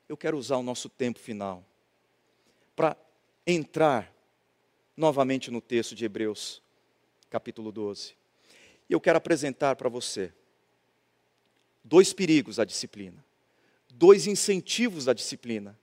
[0.10, 1.64] eu quero usar o nosso tempo final
[2.76, 2.98] para
[3.48, 4.14] entrar
[4.98, 6.62] novamente no texto de Hebreus,
[7.30, 8.18] capítulo 12.
[8.90, 10.34] E eu quero apresentar para você
[11.86, 13.29] dois perigos à disciplina
[14.00, 15.78] dois incentivos da disciplina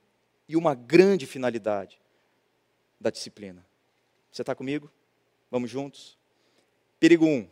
[0.48, 2.00] e uma grande finalidade
[2.98, 3.64] da disciplina.
[4.32, 4.90] Você está comigo?
[5.50, 6.16] Vamos juntos?
[6.98, 7.28] Perigo 1.
[7.28, 7.48] Um.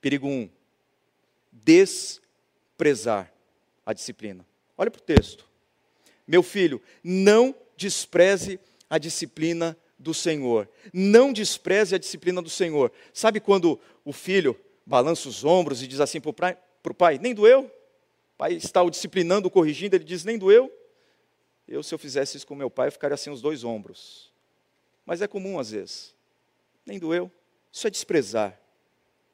[0.00, 0.30] Perigo 1.
[0.30, 0.50] Um.
[1.50, 3.32] Desprezar
[3.84, 4.46] a disciplina.
[4.78, 5.44] Olha para o texto.
[6.24, 10.68] Meu filho, não despreze a disciplina do Senhor.
[10.92, 12.92] Não despreze a disciplina do Senhor.
[13.12, 17.68] Sabe quando o filho balança os ombros e diz assim para o pai: Nem doeu?
[18.36, 20.72] Pai está o disciplinando, o corrigindo, ele diz: nem doeu.
[21.66, 24.32] Eu, se eu fizesse isso com meu pai, eu ficaria assim os dois ombros.
[25.06, 26.14] Mas é comum às vezes.
[26.84, 27.30] Nem doeu.
[27.72, 28.60] Isso é desprezar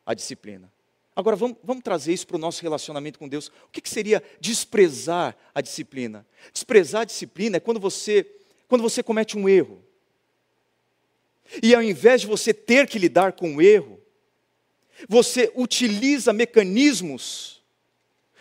[0.04, 0.72] a disciplina.
[1.16, 3.48] Agora vamos, vamos trazer isso para o nosso relacionamento com Deus.
[3.48, 6.24] O que, que seria desprezar a disciplina?
[6.52, 8.24] Desprezar a disciplina é quando você,
[8.68, 9.82] quando você comete um erro.
[11.62, 14.00] E ao invés de você ter que lidar com o erro,
[15.08, 17.57] você utiliza mecanismos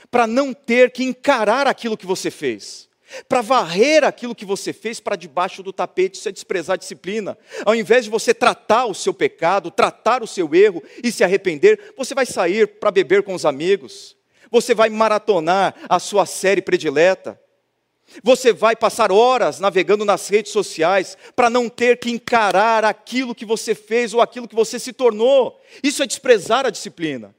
[0.10, 2.88] para não ter que encarar aquilo que você fez,
[3.28, 7.38] para varrer aquilo que você fez para debaixo do tapete, isso é desprezar a disciplina.
[7.66, 11.94] Ao invés de você tratar o seu pecado, tratar o seu erro e se arrepender,
[11.98, 14.16] você vai sair para beber com os amigos,
[14.52, 17.40] você vai maratonar a sua série predileta,
[18.24, 23.46] você vai passar horas navegando nas redes sociais para não ter que encarar aquilo que
[23.46, 25.60] você fez ou aquilo que você se tornou.
[25.84, 27.36] Isso é desprezar a disciplina.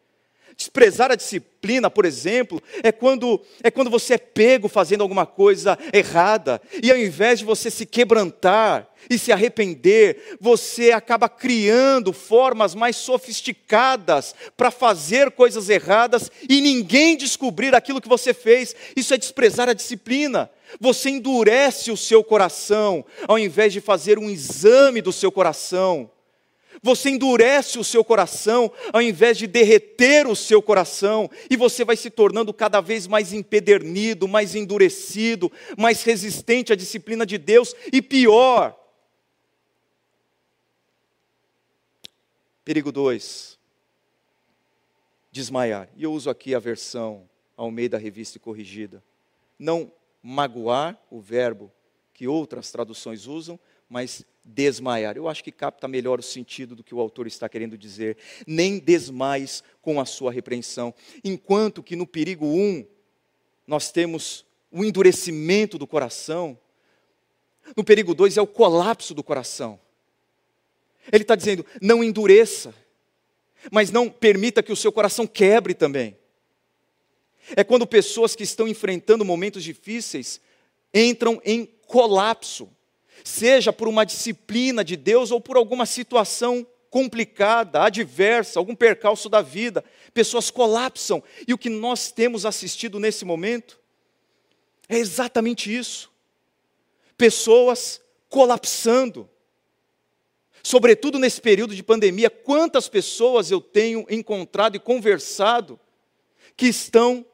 [0.58, 5.78] Desprezar a disciplina, por exemplo, é quando, é quando você é pego fazendo alguma coisa
[5.92, 12.74] errada, e ao invés de você se quebrantar e se arrepender, você acaba criando formas
[12.74, 18.74] mais sofisticadas para fazer coisas erradas e ninguém descobrir aquilo que você fez.
[18.96, 20.50] Isso é desprezar a disciplina.
[20.80, 26.10] Você endurece o seu coração, ao invés de fazer um exame do seu coração
[26.82, 31.96] Você endurece o seu coração ao invés de derreter o seu coração, e você vai
[31.96, 38.00] se tornando cada vez mais empedernido, mais endurecido, mais resistente à disciplina de Deus, e
[38.00, 38.78] pior.
[42.64, 43.58] Perigo 2.
[45.32, 45.88] Desmaiar.
[45.96, 49.02] E eu uso aqui a versão ao meio da revista corrigida.
[49.58, 49.90] Não
[50.22, 51.72] magoar, o verbo
[52.12, 53.58] que outras traduções usam,
[53.88, 55.16] mas desmaiar.
[55.16, 58.16] Eu acho que capta melhor o sentido do que o autor está querendo dizer.
[58.46, 60.94] Nem desmais com a sua repreensão.
[61.22, 62.86] Enquanto que no perigo 1, um,
[63.66, 66.58] nós temos o endurecimento do coração,
[67.76, 69.78] no perigo 2 é o colapso do coração.
[71.12, 72.74] Ele está dizendo: não endureça,
[73.70, 76.16] mas não permita que o seu coração quebre também.
[77.56, 80.40] É quando pessoas que estão enfrentando momentos difíceis
[80.92, 82.70] entram em colapso
[83.24, 89.42] seja por uma disciplina de Deus ou por alguma situação complicada, adversa, algum percalço da
[89.42, 91.22] vida, pessoas colapsam.
[91.46, 93.78] E o que nós temos assistido nesse momento
[94.88, 96.10] é exatamente isso.
[97.16, 99.28] Pessoas colapsando.
[100.62, 105.78] Sobretudo nesse período de pandemia, quantas pessoas eu tenho encontrado e conversado
[106.56, 107.24] que estão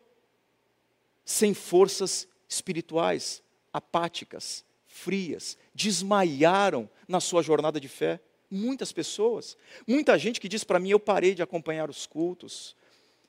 [1.25, 3.42] sem forças espirituais,
[3.73, 8.20] apáticas, frias, desmaiaram na sua jornada de fé.
[8.48, 9.57] Muitas pessoas.
[9.88, 12.76] Muita gente que diz para mim: eu parei de acompanhar os cultos,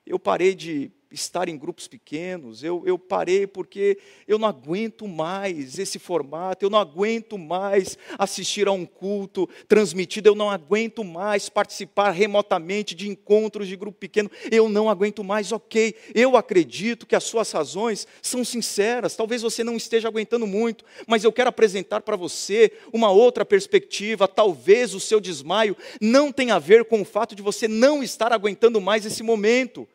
[0.06, 5.80] eu parei de estar em grupos pequenos, eu, eu parei porque eu não aguento mais
[5.80, 11.48] esse formato, eu não aguento mais assistir a um culto transmitido, eu não aguento mais
[11.50, 15.96] participar remotamente de encontros de grupo pequeno, eu não aguento mais, ok.
[16.13, 21.24] Eu acredito que as suas razões são sinceras, talvez você não esteja aguentando muito, mas
[21.24, 26.60] eu quero apresentar para você uma outra perspectiva, talvez o seu desmaio não tenha a
[26.60, 29.88] ver com o fato de você não estar aguentando mais esse momento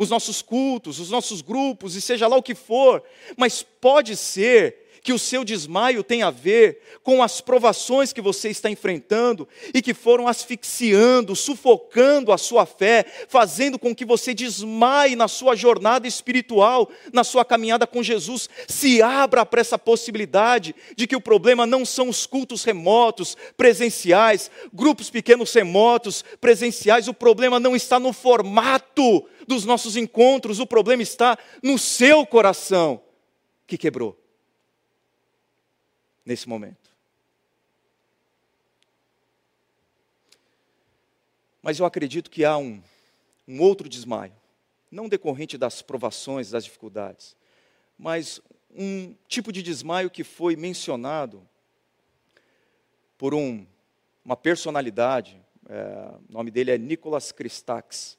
[0.00, 3.02] os nossos cultos, os nossos grupos, e seja lá o que for,
[3.36, 8.50] mas pode ser que o seu desmaio tenha a ver com as provações que você
[8.50, 15.16] está enfrentando e que foram asfixiando, sufocando a sua fé, fazendo com que você desmaie
[15.16, 18.48] na sua jornada espiritual, na sua caminhada com Jesus.
[18.68, 24.50] Se abra para essa possibilidade de que o problema não são os cultos remotos, presenciais,
[24.72, 31.02] grupos pequenos remotos, presenciais, o problema não está no formato dos nossos encontros, o problema
[31.02, 33.02] está no seu coração
[33.66, 34.16] que quebrou
[36.24, 36.88] nesse momento.
[41.60, 42.80] Mas eu acredito que há um,
[43.46, 44.32] um outro desmaio,
[44.88, 47.36] não decorrente das provações, das dificuldades,
[47.98, 48.40] mas
[48.72, 51.46] um tipo de desmaio que foi mencionado
[53.18, 53.66] por um,
[54.24, 58.16] uma personalidade, é, o nome dele é Nicolas Christakis,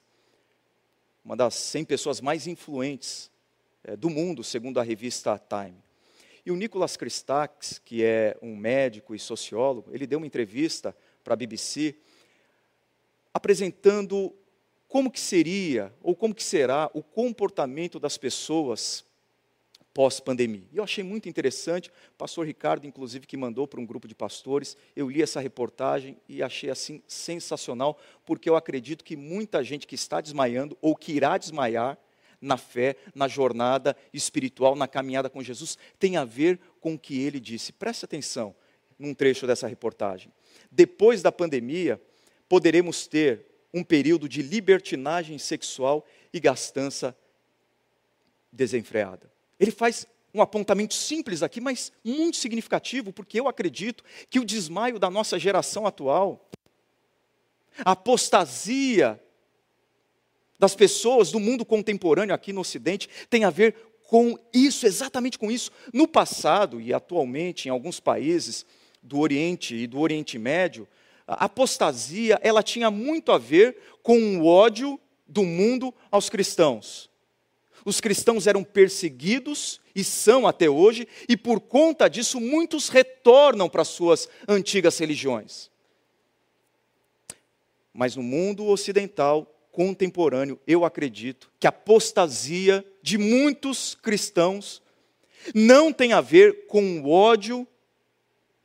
[1.24, 3.30] uma das 100 pessoas mais influentes
[3.84, 5.76] é, do mundo, segundo a revista Time.
[6.44, 11.34] E o Nicolas Christakis, que é um médico e sociólogo, ele deu uma entrevista para
[11.34, 11.96] a BBC
[13.32, 14.34] apresentando
[14.88, 19.04] como que seria ou como que será o comportamento das pessoas
[19.94, 20.66] pós-pandemia.
[20.72, 24.14] E eu achei muito interessante, o pastor Ricardo, inclusive, que mandou para um grupo de
[24.14, 29.86] pastores, eu li essa reportagem e achei assim sensacional, porque eu acredito que muita gente
[29.86, 31.98] que está desmaiando ou que irá desmaiar
[32.40, 37.20] na fé, na jornada espiritual, na caminhada com Jesus, tem a ver com o que
[37.20, 37.72] ele disse.
[37.72, 38.54] Preste atenção
[38.98, 40.32] num trecho dessa reportagem.
[40.70, 42.00] Depois da pandemia,
[42.48, 47.16] poderemos ter um período de libertinagem sexual e gastança
[48.52, 49.31] desenfreada.
[49.62, 54.98] Ele faz um apontamento simples aqui, mas muito significativo, porque eu acredito que o desmaio
[54.98, 56.50] da nossa geração atual,
[57.84, 59.22] a apostasia
[60.58, 63.76] das pessoas do mundo contemporâneo aqui no Ocidente tem a ver
[64.08, 65.70] com isso, exatamente com isso.
[65.92, 68.66] No passado e atualmente, em alguns países
[69.00, 70.88] do Oriente e do Oriente Médio,
[71.24, 77.11] a apostasia ela tinha muito a ver com o ódio do mundo aos cristãos.
[77.84, 83.84] Os cristãos eram perseguidos e são até hoje, e por conta disso muitos retornam para
[83.84, 85.70] suas antigas religiões.
[87.92, 94.82] Mas no mundo ocidental, contemporâneo, eu acredito que a apostasia de muitos cristãos
[95.54, 97.66] não tem a ver com o ódio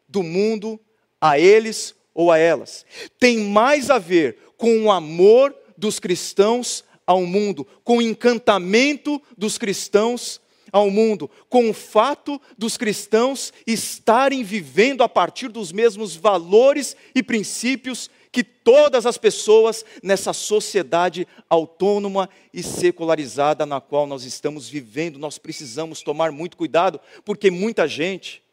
[0.07, 0.79] do mundo
[1.19, 2.85] a eles ou a elas.
[3.19, 9.57] Tem mais a ver com o amor dos cristãos ao mundo, com o encantamento dos
[9.57, 10.41] cristãos
[10.71, 17.23] ao mundo, com o fato dos cristãos estarem vivendo a partir dos mesmos valores e
[17.23, 25.17] princípios que todas as pessoas nessa sociedade autônoma e secularizada na qual nós estamos vivendo,
[25.17, 28.43] nós precisamos tomar muito cuidado, porque muita gente,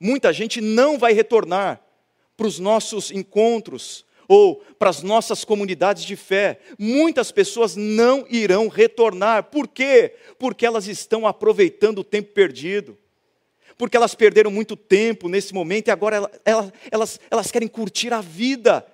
[0.00, 1.80] muita gente não vai retornar
[2.36, 6.60] para os nossos encontros ou para as nossas comunidades de fé.
[6.78, 9.42] Muitas pessoas não irão retornar.
[9.50, 10.14] Por quê?
[10.38, 12.96] Porque elas estão aproveitando o tempo perdido
[13.76, 18.20] porque elas perderam muito tempo nesse momento e agora elas, elas, elas querem curtir a
[18.20, 18.86] vida.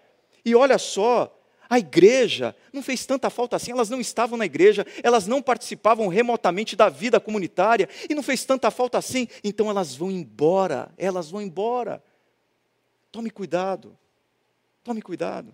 [0.45, 1.37] E olha só,
[1.69, 6.07] a igreja não fez tanta falta assim, elas não estavam na igreja, elas não participavam
[6.07, 11.33] remotamente da vida comunitária, e não fez tanta falta assim, então elas vão embora, elas
[11.33, 12.01] vão embora.
[13.11, 13.99] Tome cuidado,
[14.87, 15.53] tome cuidado.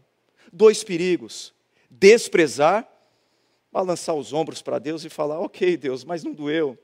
[0.52, 1.54] Dois perigos:
[1.90, 2.86] desprezar,
[3.72, 6.78] balançar os ombros para Deus e falar, ok, Deus, mas não doeu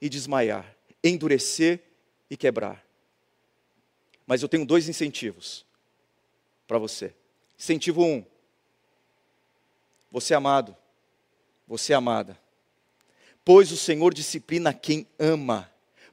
[0.00, 1.82] e desmaiar, endurecer
[2.30, 2.86] e quebrar.
[4.24, 5.66] Mas eu tenho dois incentivos
[6.68, 7.12] para você.
[7.58, 8.24] Incentivo um:
[10.12, 10.76] você é amado,
[11.66, 12.38] você é amada,
[13.44, 15.68] pois o Senhor disciplina quem ama,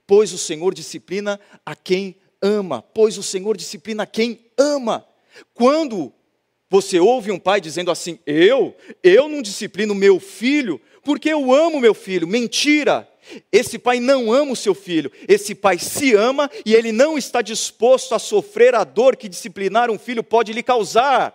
[0.08, 5.08] pois o Senhor disciplina a quem ama, pois o Senhor disciplina quem ama.
[5.54, 6.14] Quando
[6.70, 11.80] você ouve um pai dizendo assim: Eu, eu não disciplino meu filho, porque eu amo
[11.80, 12.28] meu filho.
[12.28, 13.10] Mentira!
[13.52, 17.42] Esse pai não ama o seu filho, esse pai se ama e ele não está
[17.42, 21.34] disposto a sofrer a dor que disciplinar um filho pode lhe causar.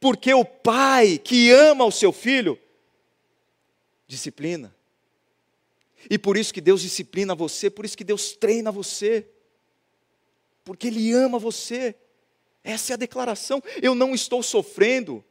[0.00, 2.58] Porque o pai que ama o seu filho,
[4.06, 4.74] disciplina.
[6.08, 9.26] E por isso que Deus disciplina você, por isso que Deus treina você.
[10.64, 11.94] Porque Ele ama você.
[12.62, 13.62] Essa é a declaração.
[13.82, 15.24] Eu não estou sofrendo,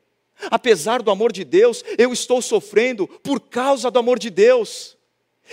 [0.50, 4.98] apesar do amor de Deus, eu estou sofrendo por causa do amor de Deus.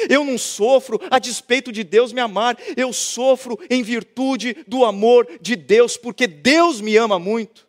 [0.08, 5.26] Eu não sofro a despeito de Deus me amar, eu sofro em virtude do amor
[5.40, 7.66] de Deus, porque Deus me ama muito.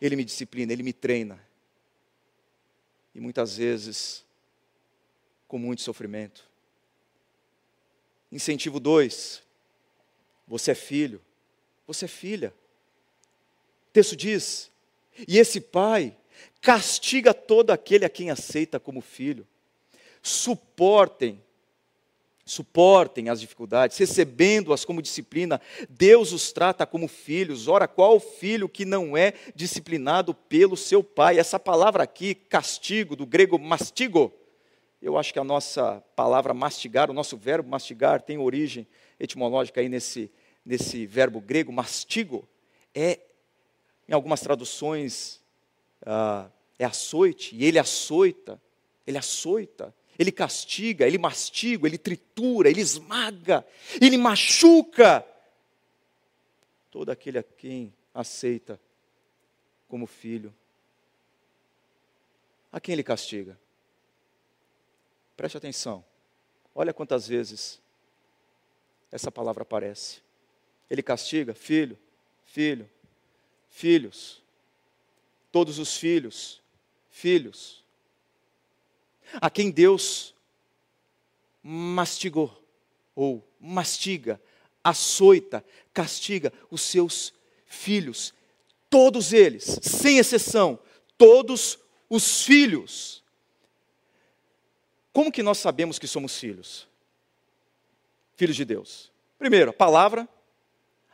[0.00, 1.38] Ele me disciplina, ele me treina.
[3.14, 4.24] E muitas vezes
[5.46, 6.44] com muito sofrimento.
[8.30, 9.42] Incentivo 2.
[10.48, 11.20] Você é filho,
[11.86, 12.54] você é filha.
[13.88, 14.70] O texto diz:
[15.26, 16.16] e esse pai
[16.60, 19.46] castiga todo aquele a quem aceita como filho.
[20.22, 21.42] Suportem,
[22.44, 25.60] suportem as dificuldades, recebendo-as como disciplina.
[25.88, 27.68] Deus os trata como filhos.
[27.68, 31.38] Ora, qual filho que não é disciplinado pelo seu pai?
[31.38, 34.32] Essa palavra aqui, castigo, do grego mastigo,
[35.00, 38.86] eu acho que a nossa palavra mastigar, o nosso verbo mastigar, tem origem
[39.18, 40.30] etimológica aí nesse,
[40.64, 42.48] nesse verbo grego, mastigo.
[42.94, 43.20] É,
[44.08, 45.40] em algumas traduções,
[46.04, 46.48] ah,
[46.78, 48.60] é açoite, e ele açoita,
[49.06, 53.66] ele açoita, ele castiga, ele mastiga, ele tritura, ele esmaga,
[54.00, 55.24] ele machuca
[56.90, 58.80] todo aquele a quem aceita
[59.86, 60.54] como filho.
[62.72, 63.58] A quem ele castiga?
[65.36, 66.04] Preste atenção.
[66.74, 67.80] Olha quantas vezes
[69.10, 70.20] essa palavra aparece.
[70.90, 71.98] Ele castiga filho,
[72.44, 72.88] filho,
[73.70, 74.42] filhos,
[75.52, 76.60] todos os filhos,
[77.10, 77.84] filhos,
[79.34, 80.34] a quem Deus
[81.62, 82.64] mastigou,
[83.14, 84.40] ou mastiga,
[84.82, 87.34] açoita, castiga os seus
[87.66, 88.32] filhos,
[88.88, 90.78] todos eles, sem exceção,
[91.18, 91.78] todos
[92.08, 93.22] os filhos.
[95.12, 96.87] Como que nós sabemos que somos filhos?
[98.38, 99.10] Filhos de Deus.
[99.36, 100.28] Primeiro, a palavra.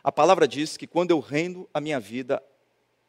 [0.03, 2.43] A palavra diz que quando eu rendo a minha vida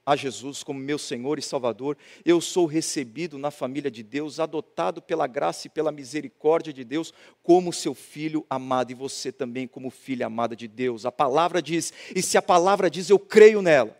[0.05, 5.01] a Jesus como meu Senhor e Salvador, eu sou recebido na família de Deus, adotado
[5.01, 7.13] pela graça e pela misericórdia de Deus,
[7.43, 11.05] como seu filho amado, e você também como filha amada de Deus.
[11.05, 13.99] A palavra diz, e se a palavra diz, eu creio nela.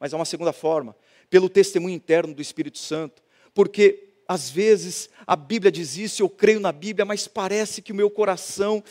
[0.00, 0.96] Mas há uma segunda forma,
[1.30, 3.22] pelo testemunho interno do Espírito Santo,
[3.54, 7.94] porque às vezes a Bíblia diz isso, eu creio na Bíblia, mas parece que o
[7.94, 8.82] meu coração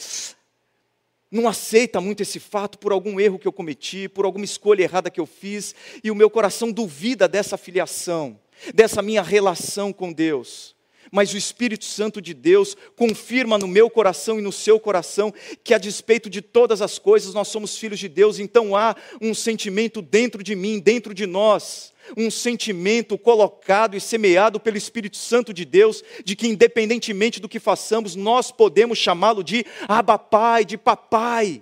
[1.34, 5.10] não aceita muito esse fato por algum erro que eu cometi, por alguma escolha errada
[5.10, 5.74] que eu fiz,
[6.04, 8.40] e o meu coração duvida dessa filiação,
[8.74, 10.73] dessa minha relação com Deus.
[11.16, 15.32] Mas o Espírito Santo de Deus confirma no meu coração e no seu coração
[15.64, 19.32] que, a despeito de todas as coisas, nós somos filhos de Deus, então há um
[19.32, 25.54] sentimento dentro de mim, dentro de nós, um sentimento colocado e semeado pelo Espírito Santo
[25.54, 30.80] de Deus, de que independentemente do que façamos, nós podemos chamá-lo de Abba Pai, de
[30.80, 31.62] Papai.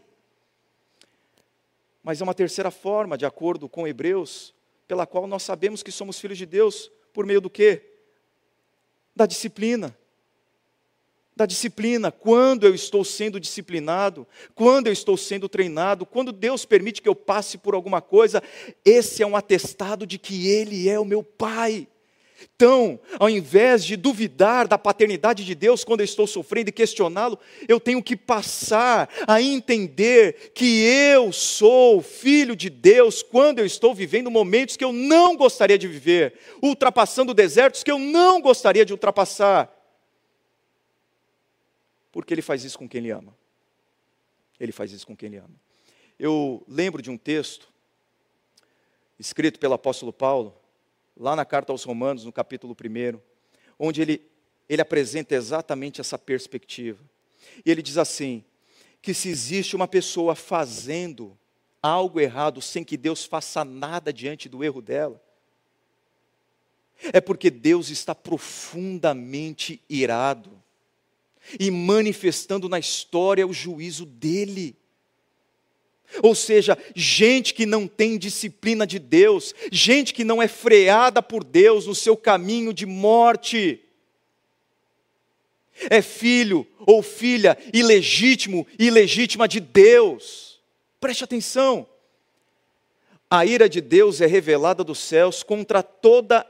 [2.02, 4.54] Mas é uma terceira forma, de acordo com Hebreus,
[4.88, 7.91] pela qual nós sabemos que somos filhos de Deus, por meio do quê?
[9.16, 9.95] Da disciplina.
[11.34, 17.01] da disciplina, quando eu estou sendo disciplinado, quando eu estou sendo treinado, quando Deus permite
[17.01, 18.43] que eu passe por alguma coisa,
[18.86, 21.88] esse é um atestado de que Ele é o meu Pai.
[22.56, 27.39] Então, ao invés de duvidar da paternidade de Deus quando eu estou sofrendo e questioná-lo,
[27.68, 33.94] eu tenho que passar a entender que eu sou filho de Deus quando eu estou
[33.94, 38.94] vivendo momentos que eu não gostaria de viver, ultrapassando desertos que eu não gostaria de
[38.94, 39.72] ultrapassar.
[42.12, 43.36] Porque Ele faz isso com quem Ele ama.
[44.60, 45.56] Ele faz isso com quem Ele ama.
[46.20, 47.68] Eu lembro de um texto
[49.18, 50.61] escrito pelo apóstolo Paulo
[51.16, 53.20] lá na carta aos Romanos, no capítulo 1,
[53.78, 54.22] onde ele,
[54.68, 57.03] ele apresenta exatamente essa perspectiva.
[57.66, 58.43] E ele diz assim:
[59.01, 61.38] que se existe uma pessoa fazendo
[61.82, 65.22] algo errado sem que Deus faça nada diante do erro dela,
[67.12, 70.62] é porque Deus está profundamente irado
[71.59, 74.76] e manifestando na história o juízo dele.
[76.22, 81.43] Ou seja, gente que não tem disciplina de Deus, gente que não é freada por
[81.43, 83.80] Deus no seu caminho de morte.
[85.89, 90.59] É filho ou filha ilegítimo, ilegítima de Deus.
[90.99, 91.88] Preste atenção.
[93.30, 96.45] A ira de Deus é revelada dos céus contra toda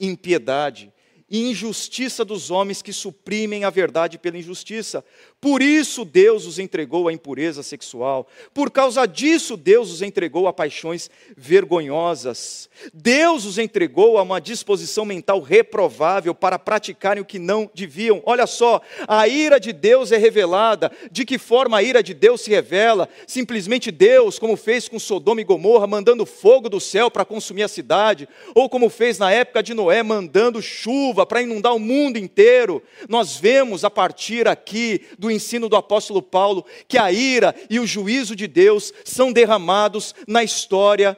[0.00, 0.92] impiedade
[1.30, 5.02] e injustiça dos homens que suprimem a verdade pela injustiça.
[5.42, 8.28] Por isso Deus os entregou à impureza sexual.
[8.54, 12.70] Por causa disso Deus os entregou a paixões vergonhosas.
[12.94, 18.22] Deus os entregou a uma disposição mental reprovável para praticarem o que não deviam.
[18.24, 20.92] Olha só, a ira de Deus é revelada.
[21.10, 23.08] De que forma a ira de Deus se revela?
[23.26, 27.68] Simplesmente Deus, como fez com Sodoma e Gomorra, mandando fogo do céu para consumir a
[27.68, 32.80] cidade, ou como fez na época de Noé, mandando chuva para inundar o mundo inteiro.
[33.08, 37.86] Nós vemos a partir aqui do ensino do apóstolo Paulo que a ira e o
[37.86, 41.16] juízo de Deus são derramados na história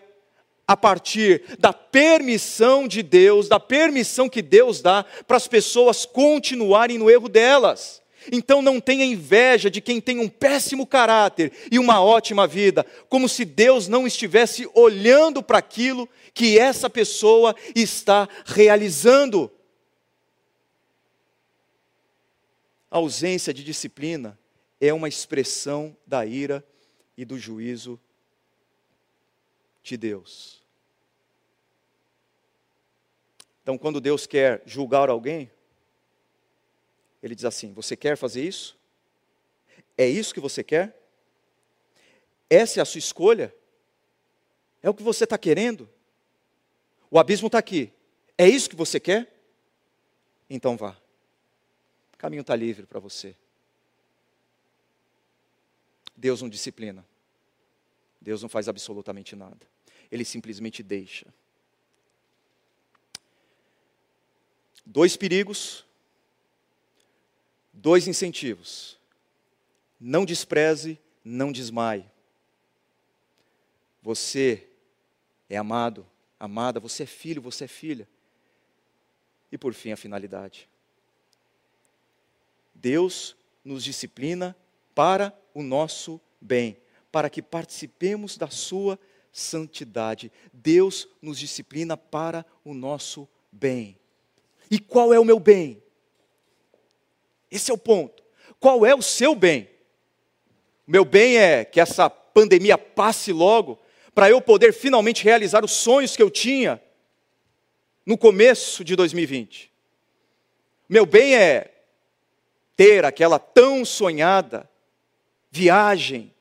[0.66, 6.98] a partir da permissão de Deus, da permissão que Deus dá para as pessoas continuarem
[6.98, 8.02] no erro delas.
[8.32, 13.28] Então não tenha inveja de quem tem um péssimo caráter e uma ótima vida, como
[13.28, 19.50] se Deus não estivesse olhando para aquilo que essa pessoa está realizando.
[22.94, 24.38] A ausência de disciplina
[24.80, 26.64] é uma expressão da ira
[27.16, 28.00] e do juízo
[29.82, 30.62] de Deus.
[33.60, 35.50] Então, quando Deus quer julgar alguém,
[37.20, 38.78] Ele diz assim: Você quer fazer isso?
[39.98, 40.96] É isso que você quer?
[42.48, 43.52] Essa é a sua escolha?
[44.80, 45.90] É o que você está querendo?
[47.10, 47.92] O abismo está aqui.
[48.38, 49.34] É isso que você quer?
[50.48, 50.96] Então vá.
[52.24, 53.36] Caminho está livre para você.
[56.16, 57.04] Deus não disciplina.
[58.18, 59.60] Deus não faz absolutamente nada.
[60.10, 61.26] Ele simplesmente deixa.
[64.86, 65.84] Dois perigos,
[67.70, 68.98] dois incentivos.
[70.00, 72.10] Não despreze, não desmaie.
[74.00, 74.66] Você
[75.46, 76.06] é amado,
[76.40, 78.08] amada, você é filho, você é filha.
[79.52, 80.70] E por fim, a finalidade.
[82.84, 84.54] Deus nos disciplina
[84.94, 86.76] para o nosso bem,
[87.10, 89.00] para que participemos da sua
[89.32, 90.30] santidade.
[90.52, 93.98] Deus nos disciplina para o nosso bem.
[94.70, 95.82] E qual é o meu bem?
[97.50, 98.22] Esse é o ponto.
[98.60, 99.66] Qual é o seu bem?
[100.86, 103.80] Meu bem é que essa pandemia passe logo,
[104.14, 106.82] para eu poder finalmente realizar os sonhos que eu tinha
[108.04, 109.72] no começo de 2020.
[110.86, 111.73] Meu bem é
[112.76, 114.68] ter aquela tão sonhada
[115.50, 116.32] viagem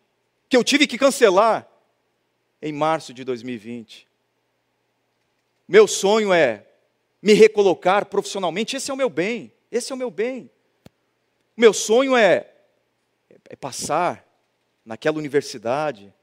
[0.50, 1.68] que eu tive que cancelar
[2.62, 4.08] em março de 2020.
[5.68, 6.66] Meu sonho é
[7.22, 10.50] me recolocar profissionalmente, esse é o meu bem, esse é o meu bem.
[11.56, 12.52] Meu sonho é,
[13.50, 14.28] é passar
[14.86, 16.14] naquela universidade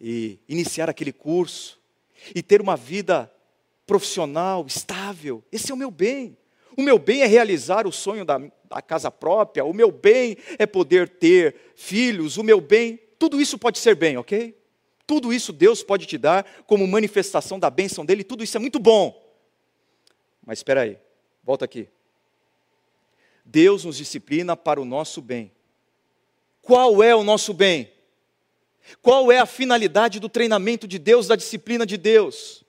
[0.00, 1.80] e iniciar aquele curso
[2.34, 3.32] e ter uma vida
[3.86, 6.36] profissional estável, esse é o meu bem.
[6.76, 10.66] O meu bem é realizar o sonho da, da casa própria, o meu bem é
[10.66, 14.54] poder ter filhos, o meu bem, tudo isso pode ser bem, ok?
[15.06, 18.78] Tudo isso Deus pode te dar como manifestação da bênção dele, tudo isso é muito
[18.78, 19.24] bom.
[20.44, 20.98] Mas espera aí,
[21.42, 21.88] volta aqui.
[23.44, 25.52] Deus nos disciplina para o nosso bem.
[26.60, 27.92] Qual é o nosso bem?
[29.00, 32.64] Qual é a finalidade do treinamento de Deus, da disciplina de Deus?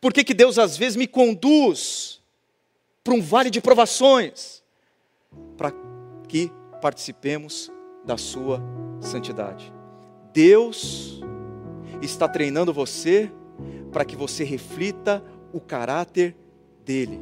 [0.00, 2.22] Por que, que Deus às vezes me conduz
[3.04, 4.64] para um vale de provações.
[5.56, 5.72] para
[6.26, 6.50] que
[6.80, 7.70] participemos
[8.04, 8.60] da sua
[9.00, 9.72] santidade.
[10.32, 11.20] Deus
[12.02, 13.30] está treinando você
[13.92, 16.36] para que você reflita o caráter
[16.84, 17.20] dele.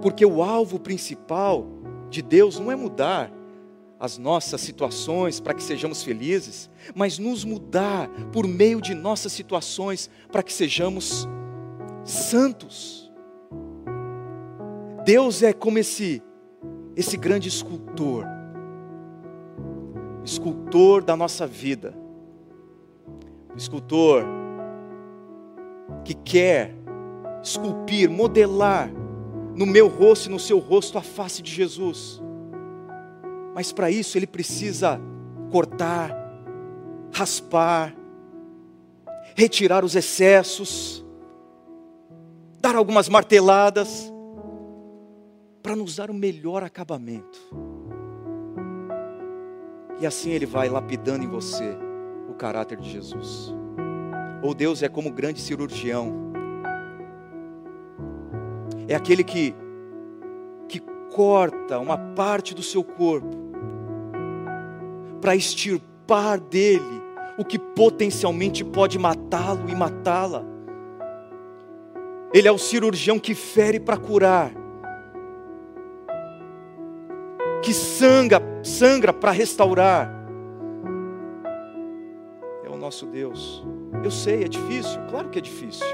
[0.00, 1.66] Porque o alvo principal
[2.08, 3.30] de Deus não é mudar
[4.00, 10.10] as nossas situações para que sejamos felizes, mas nos mudar por meio de nossas situações
[10.30, 11.28] para que sejamos
[12.04, 13.01] santos.
[15.04, 16.22] Deus é como esse
[16.94, 18.26] esse grande escultor,
[20.24, 21.94] escultor da nossa vida,
[23.56, 24.24] escultor
[26.04, 26.74] que quer
[27.42, 28.90] esculpir, modelar
[29.54, 32.22] no meu rosto e no seu rosto a face de Jesus.
[33.54, 35.00] Mas para isso ele precisa
[35.50, 36.14] cortar,
[37.12, 37.94] raspar,
[39.34, 41.04] retirar os excessos,
[42.60, 44.11] dar algumas marteladas,
[45.62, 47.38] para nos dar o melhor acabamento.
[50.00, 51.76] E assim ele vai lapidando em você
[52.28, 53.54] o caráter de Jesus.
[54.42, 56.32] Ou Deus é como grande cirurgião,
[58.88, 59.54] é aquele que,
[60.68, 60.80] que
[61.14, 63.36] corta uma parte do seu corpo
[65.20, 67.00] para extirpar dele
[67.38, 70.44] o que potencialmente pode matá-lo e matá-la.
[72.34, 74.52] Ele é o cirurgião que fere para curar,
[77.62, 80.10] que sangra, sangra para restaurar.
[82.64, 83.64] É o nosso Deus.
[84.02, 85.86] Eu sei, é difícil, claro que é difícil.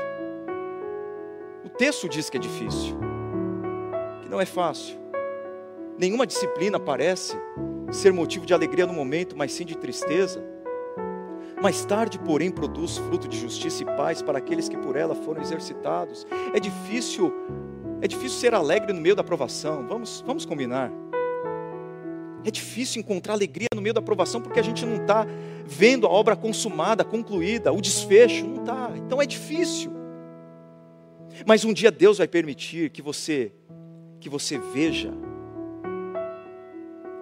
[1.65, 2.97] O texto diz que é difícil,
[4.23, 4.97] que não é fácil.
[5.99, 7.37] Nenhuma disciplina parece
[7.93, 10.43] ser motivo de alegria no momento, mas sim de tristeza.
[11.61, 15.43] Mais tarde, porém, produz fruto de justiça e paz para aqueles que por ela foram
[15.43, 16.27] exercitados.
[16.55, 17.33] É difícil,
[18.01, 19.85] é difícil ser alegre no meio da provação.
[19.89, 20.91] Vamos, vamos combinar.
[22.45, 25.27] É difícil encontrar alegria no meio da provação porque a gente não está
[25.65, 28.93] vendo a obra consumada, concluída, o desfecho, não está.
[28.97, 29.93] Então é difícil.
[31.47, 33.53] Mas um dia Deus vai permitir que você
[34.21, 35.13] que você veja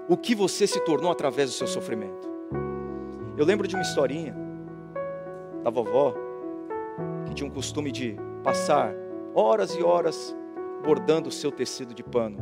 [0.09, 2.27] o que você se tornou através do seu sofrimento.
[3.37, 4.35] Eu lembro de uma historinha
[5.62, 6.14] da vovó
[7.27, 8.95] que tinha um costume de passar
[9.35, 10.35] horas e horas
[10.85, 12.39] bordando o seu tecido de pano.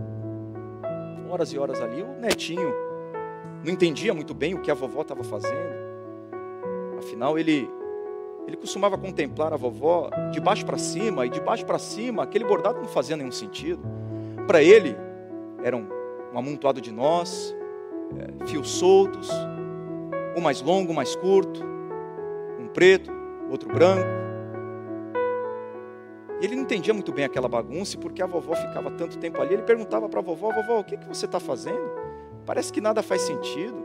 [1.35, 2.73] Horas e horas ali, o netinho
[3.65, 5.75] não entendia muito bem o que a vovó estava fazendo.
[6.97, 7.69] Afinal, ele
[8.47, 12.45] ele costumava contemplar a vovó de baixo para cima e de baixo para cima, aquele
[12.45, 13.83] bordado não fazia nenhum sentido.
[14.47, 14.97] Para ele,
[15.65, 15.89] era um,
[16.33, 17.53] um amontoado de nós,
[18.17, 19.29] é, fios soltos,
[20.37, 21.65] um mais longo, um mais curto,
[22.61, 23.11] um preto,
[23.51, 24.24] outro branco.
[26.41, 29.55] E ele não entendia muito bem aquela bagunça, porque a vovó ficava tanto tempo ali.
[29.55, 31.93] Ele perguntava para a vovó: Vovó, o que, que você está fazendo?
[32.45, 33.85] Parece que nada faz sentido.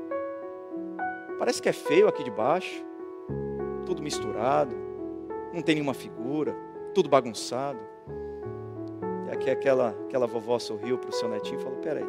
[1.38, 2.84] Parece que é feio aqui de baixo.
[3.86, 4.76] Tudo misturado.
[5.54, 6.56] Não tem nenhuma figura.
[6.94, 7.80] Tudo bagunçado.
[9.28, 12.06] E aqui aquela, aquela vovó sorriu para o seu netinho e falou: Peraí,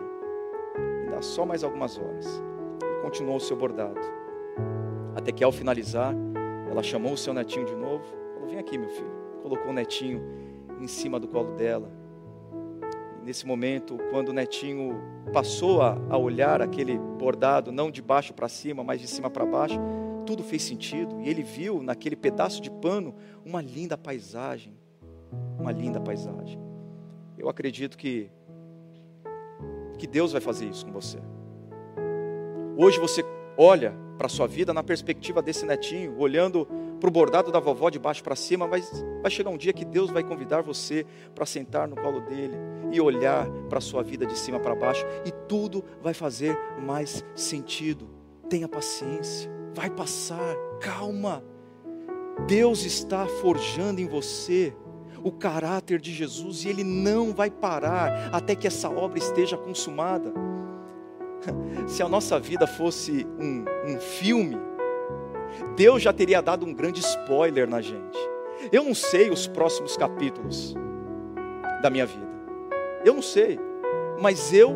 [1.10, 2.42] dá só mais algumas horas.
[2.82, 4.00] E continuou o seu bordado.
[5.14, 6.14] Até que ao finalizar,
[6.70, 8.04] ela chamou o seu netinho de novo.
[8.34, 9.19] Falou: Vem aqui, meu filho.
[9.42, 10.22] Colocou o netinho
[10.80, 11.90] em cima do colo dela.
[13.20, 14.94] E nesse momento, quando o netinho
[15.32, 19.44] passou a, a olhar aquele bordado, não de baixo para cima, mas de cima para
[19.44, 19.78] baixo,
[20.26, 21.20] tudo fez sentido.
[21.20, 23.14] E ele viu naquele pedaço de pano
[23.44, 24.74] uma linda paisagem.
[25.58, 26.58] Uma linda paisagem.
[27.38, 28.30] Eu acredito que
[29.98, 31.18] que Deus vai fazer isso com você.
[32.74, 33.22] Hoje você
[33.58, 36.68] olha para a sua vida na perspectiva desse netinho, olhando
[37.00, 39.82] para o bordado da vovó de baixo para cima, mas vai chegar um dia que
[39.82, 42.54] Deus vai convidar você para sentar no colo dele
[42.92, 47.24] e olhar para a sua vida de cima para baixo e tudo vai fazer mais
[47.34, 48.10] sentido.
[48.46, 51.42] Tenha paciência, vai passar, calma.
[52.46, 54.76] Deus está forjando em você
[55.24, 60.30] o caráter de Jesus e ele não vai parar até que essa obra esteja consumada.
[61.86, 64.56] Se a nossa vida fosse um, um filme,
[65.76, 68.18] Deus já teria dado um grande spoiler na gente.
[68.70, 70.74] Eu não sei os próximos capítulos
[71.82, 72.28] da minha vida,
[73.04, 73.58] eu não sei,
[74.20, 74.74] mas eu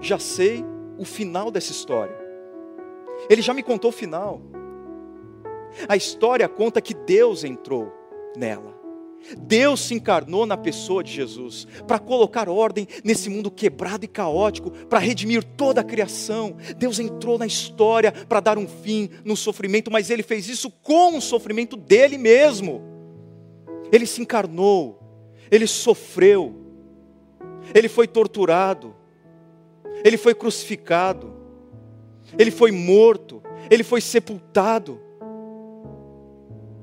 [0.00, 0.64] já sei
[0.96, 2.16] o final dessa história.
[3.28, 4.40] Ele já me contou o final.
[5.88, 7.92] A história conta que Deus entrou
[8.36, 8.73] nela.
[9.38, 14.70] Deus se encarnou na pessoa de Jesus para colocar ordem nesse mundo quebrado e caótico,
[14.70, 16.56] para redimir toda a criação.
[16.76, 21.16] Deus entrou na história para dar um fim no sofrimento, mas ele fez isso com
[21.16, 22.82] o sofrimento dele mesmo.
[23.90, 25.00] Ele se encarnou,
[25.50, 26.54] ele sofreu,
[27.74, 28.94] ele foi torturado,
[30.04, 31.32] ele foi crucificado,
[32.38, 35.00] ele foi morto, ele foi sepultado.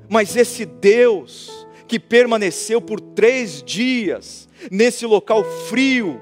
[0.09, 1.60] Mas esse Deus
[1.91, 6.21] que permaneceu por três dias nesse local frio,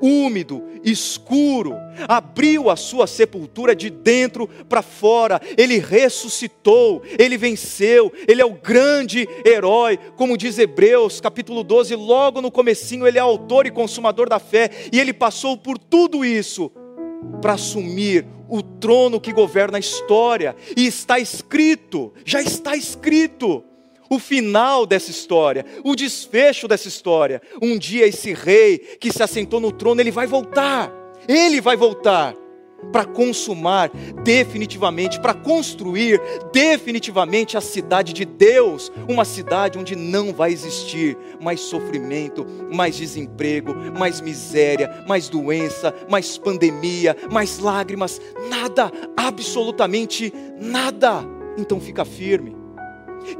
[0.00, 1.74] úmido, escuro,
[2.08, 8.54] abriu a sua sepultura de dentro para fora, ele ressuscitou, ele venceu, ele é o
[8.54, 14.26] grande herói, como diz Hebreus, capítulo 12, logo no comecinho, ele é autor e consumador
[14.26, 16.72] da fé, e ele passou por tudo isso
[17.42, 23.64] para assumir o trono que governa a história, e está escrito, já está escrito,
[24.10, 27.40] o final dessa história, o desfecho dessa história.
[27.62, 30.92] Um dia esse rei que se assentou no trono, ele vai voltar.
[31.28, 32.34] Ele vai voltar
[32.90, 33.90] para consumar
[34.24, 36.20] definitivamente, para construir
[36.52, 43.74] definitivamente a cidade de Deus, uma cidade onde não vai existir mais sofrimento, mais desemprego,
[43.96, 51.22] mais miséria, mais doença, mais pandemia, mais lágrimas, nada, absolutamente nada.
[51.58, 52.59] Então fica firme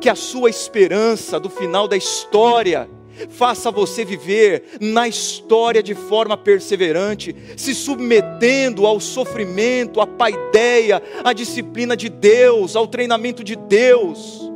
[0.01, 2.89] que a sua esperança do final da história
[3.29, 11.33] faça você viver na história de forma perseverante, se submetendo ao sofrimento, à paideia, à
[11.33, 14.51] disciplina de Deus, ao treinamento de Deus,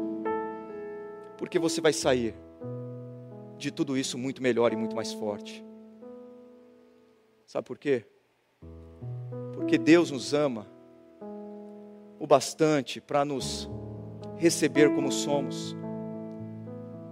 [1.36, 2.34] porque você vai sair
[3.58, 5.64] de tudo isso muito melhor e muito mais forte.
[7.46, 8.04] Sabe por quê?
[9.52, 10.66] Porque Deus nos ama
[12.18, 13.68] o bastante para nos
[14.36, 15.76] receber como somos,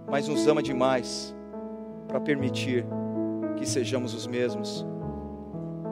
[0.09, 1.35] mas nos ama demais
[2.07, 2.85] para permitir
[3.55, 4.85] que sejamos os mesmos.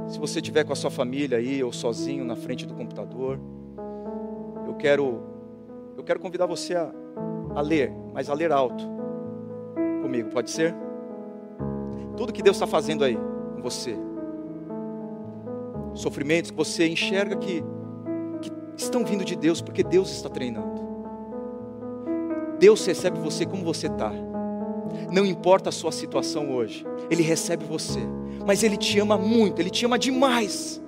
[0.08, 3.40] Se você estiver com a sua família aí ou sozinho na frente do computador,
[4.68, 5.24] eu quero
[5.98, 6.92] eu quero convidar você a,
[7.56, 8.84] a ler, mas a ler alto
[10.02, 10.76] comigo, pode ser?
[12.18, 13.18] Tudo que Deus está fazendo aí
[13.56, 13.96] com você,
[15.94, 17.64] sofrimentos que você enxerga que,
[18.42, 20.91] que estão vindo de Deus, porque Deus está treinando.
[22.62, 24.12] Deus recebe você como você está.
[25.12, 28.00] Não importa a sua situação hoje, Ele recebe você.
[28.46, 30.80] Mas Ele te ama muito, Ele te ama demais.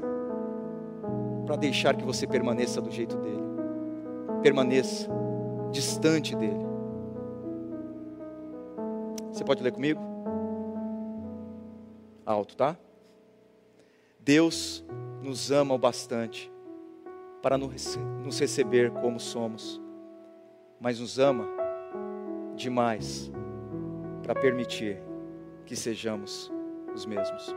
[1.47, 3.41] Para deixar que você permaneça do jeito dele.
[4.43, 5.09] Permaneça
[5.71, 6.63] distante dele.
[9.31, 9.99] Você pode ler comigo?
[12.23, 12.77] Alto, tá?
[14.19, 14.85] Deus
[15.23, 16.51] nos ama o bastante
[17.41, 19.81] para nos receber como somos,
[20.79, 21.62] mas nos ama
[22.55, 23.31] demais
[24.21, 25.01] para permitir
[25.65, 26.51] que sejamos
[26.93, 27.55] os mesmos.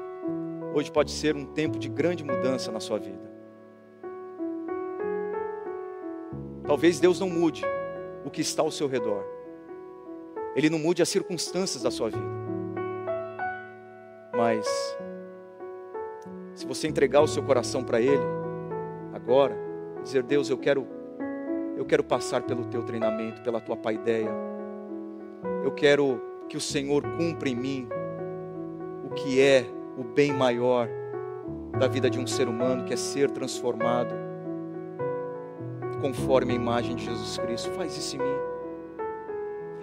[0.75, 3.27] Hoje pode ser um tempo de grande mudança na sua vida.
[6.67, 7.63] Talvez Deus não mude
[8.25, 9.25] o que está ao seu redor,
[10.57, 12.27] Ele não mude as circunstâncias da sua vida,
[14.37, 14.67] mas
[16.57, 18.25] se você entregar o seu coração para Ele,
[19.15, 19.57] agora,
[20.03, 20.85] dizer: Deus, eu quero,
[21.77, 24.56] eu quero passar pelo teu treinamento, pela tua paideia
[25.67, 27.89] eu quero que o Senhor cumpra em mim
[29.05, 29.67] o que é
[29.99, 30.89] o bem maior
[31.77, 34.15] da vida de um ser humano, que é ser transformado
[36.01, 37.73] conforme a imagem de Jesus Cristo.
[37.73, 38.37] Faz isso em mim.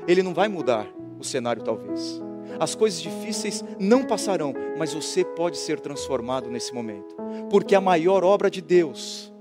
[0.08, 0.88] Ele não vai mudar
[1.20, 2.22] o cenário, talvez.
[2.62, 7.14] As coisas difíceis não passarão, mas você pode ser transformado nesse momento,
[7.50, 9.34] porque a maior obra de Deus,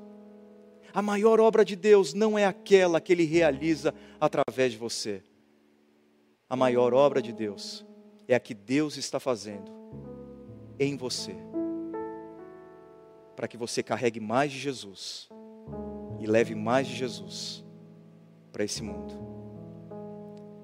[0.93, 5.23] a maior obra de Deus não é aquela que Ele realiza através de você
[6.53, 7.83] a maior obra de Deus
[8.29, 9.73] é a que Deus está fazendo
[10.79, 11.35] em você,
[13.35, 15.31] para que você carregue mais de Jesus
[16.21, 17.65] e leve mais de Jesus
[18.53, 19.15] para esse mundo.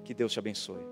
[0.03, 0.85] Que Deus te abençoe.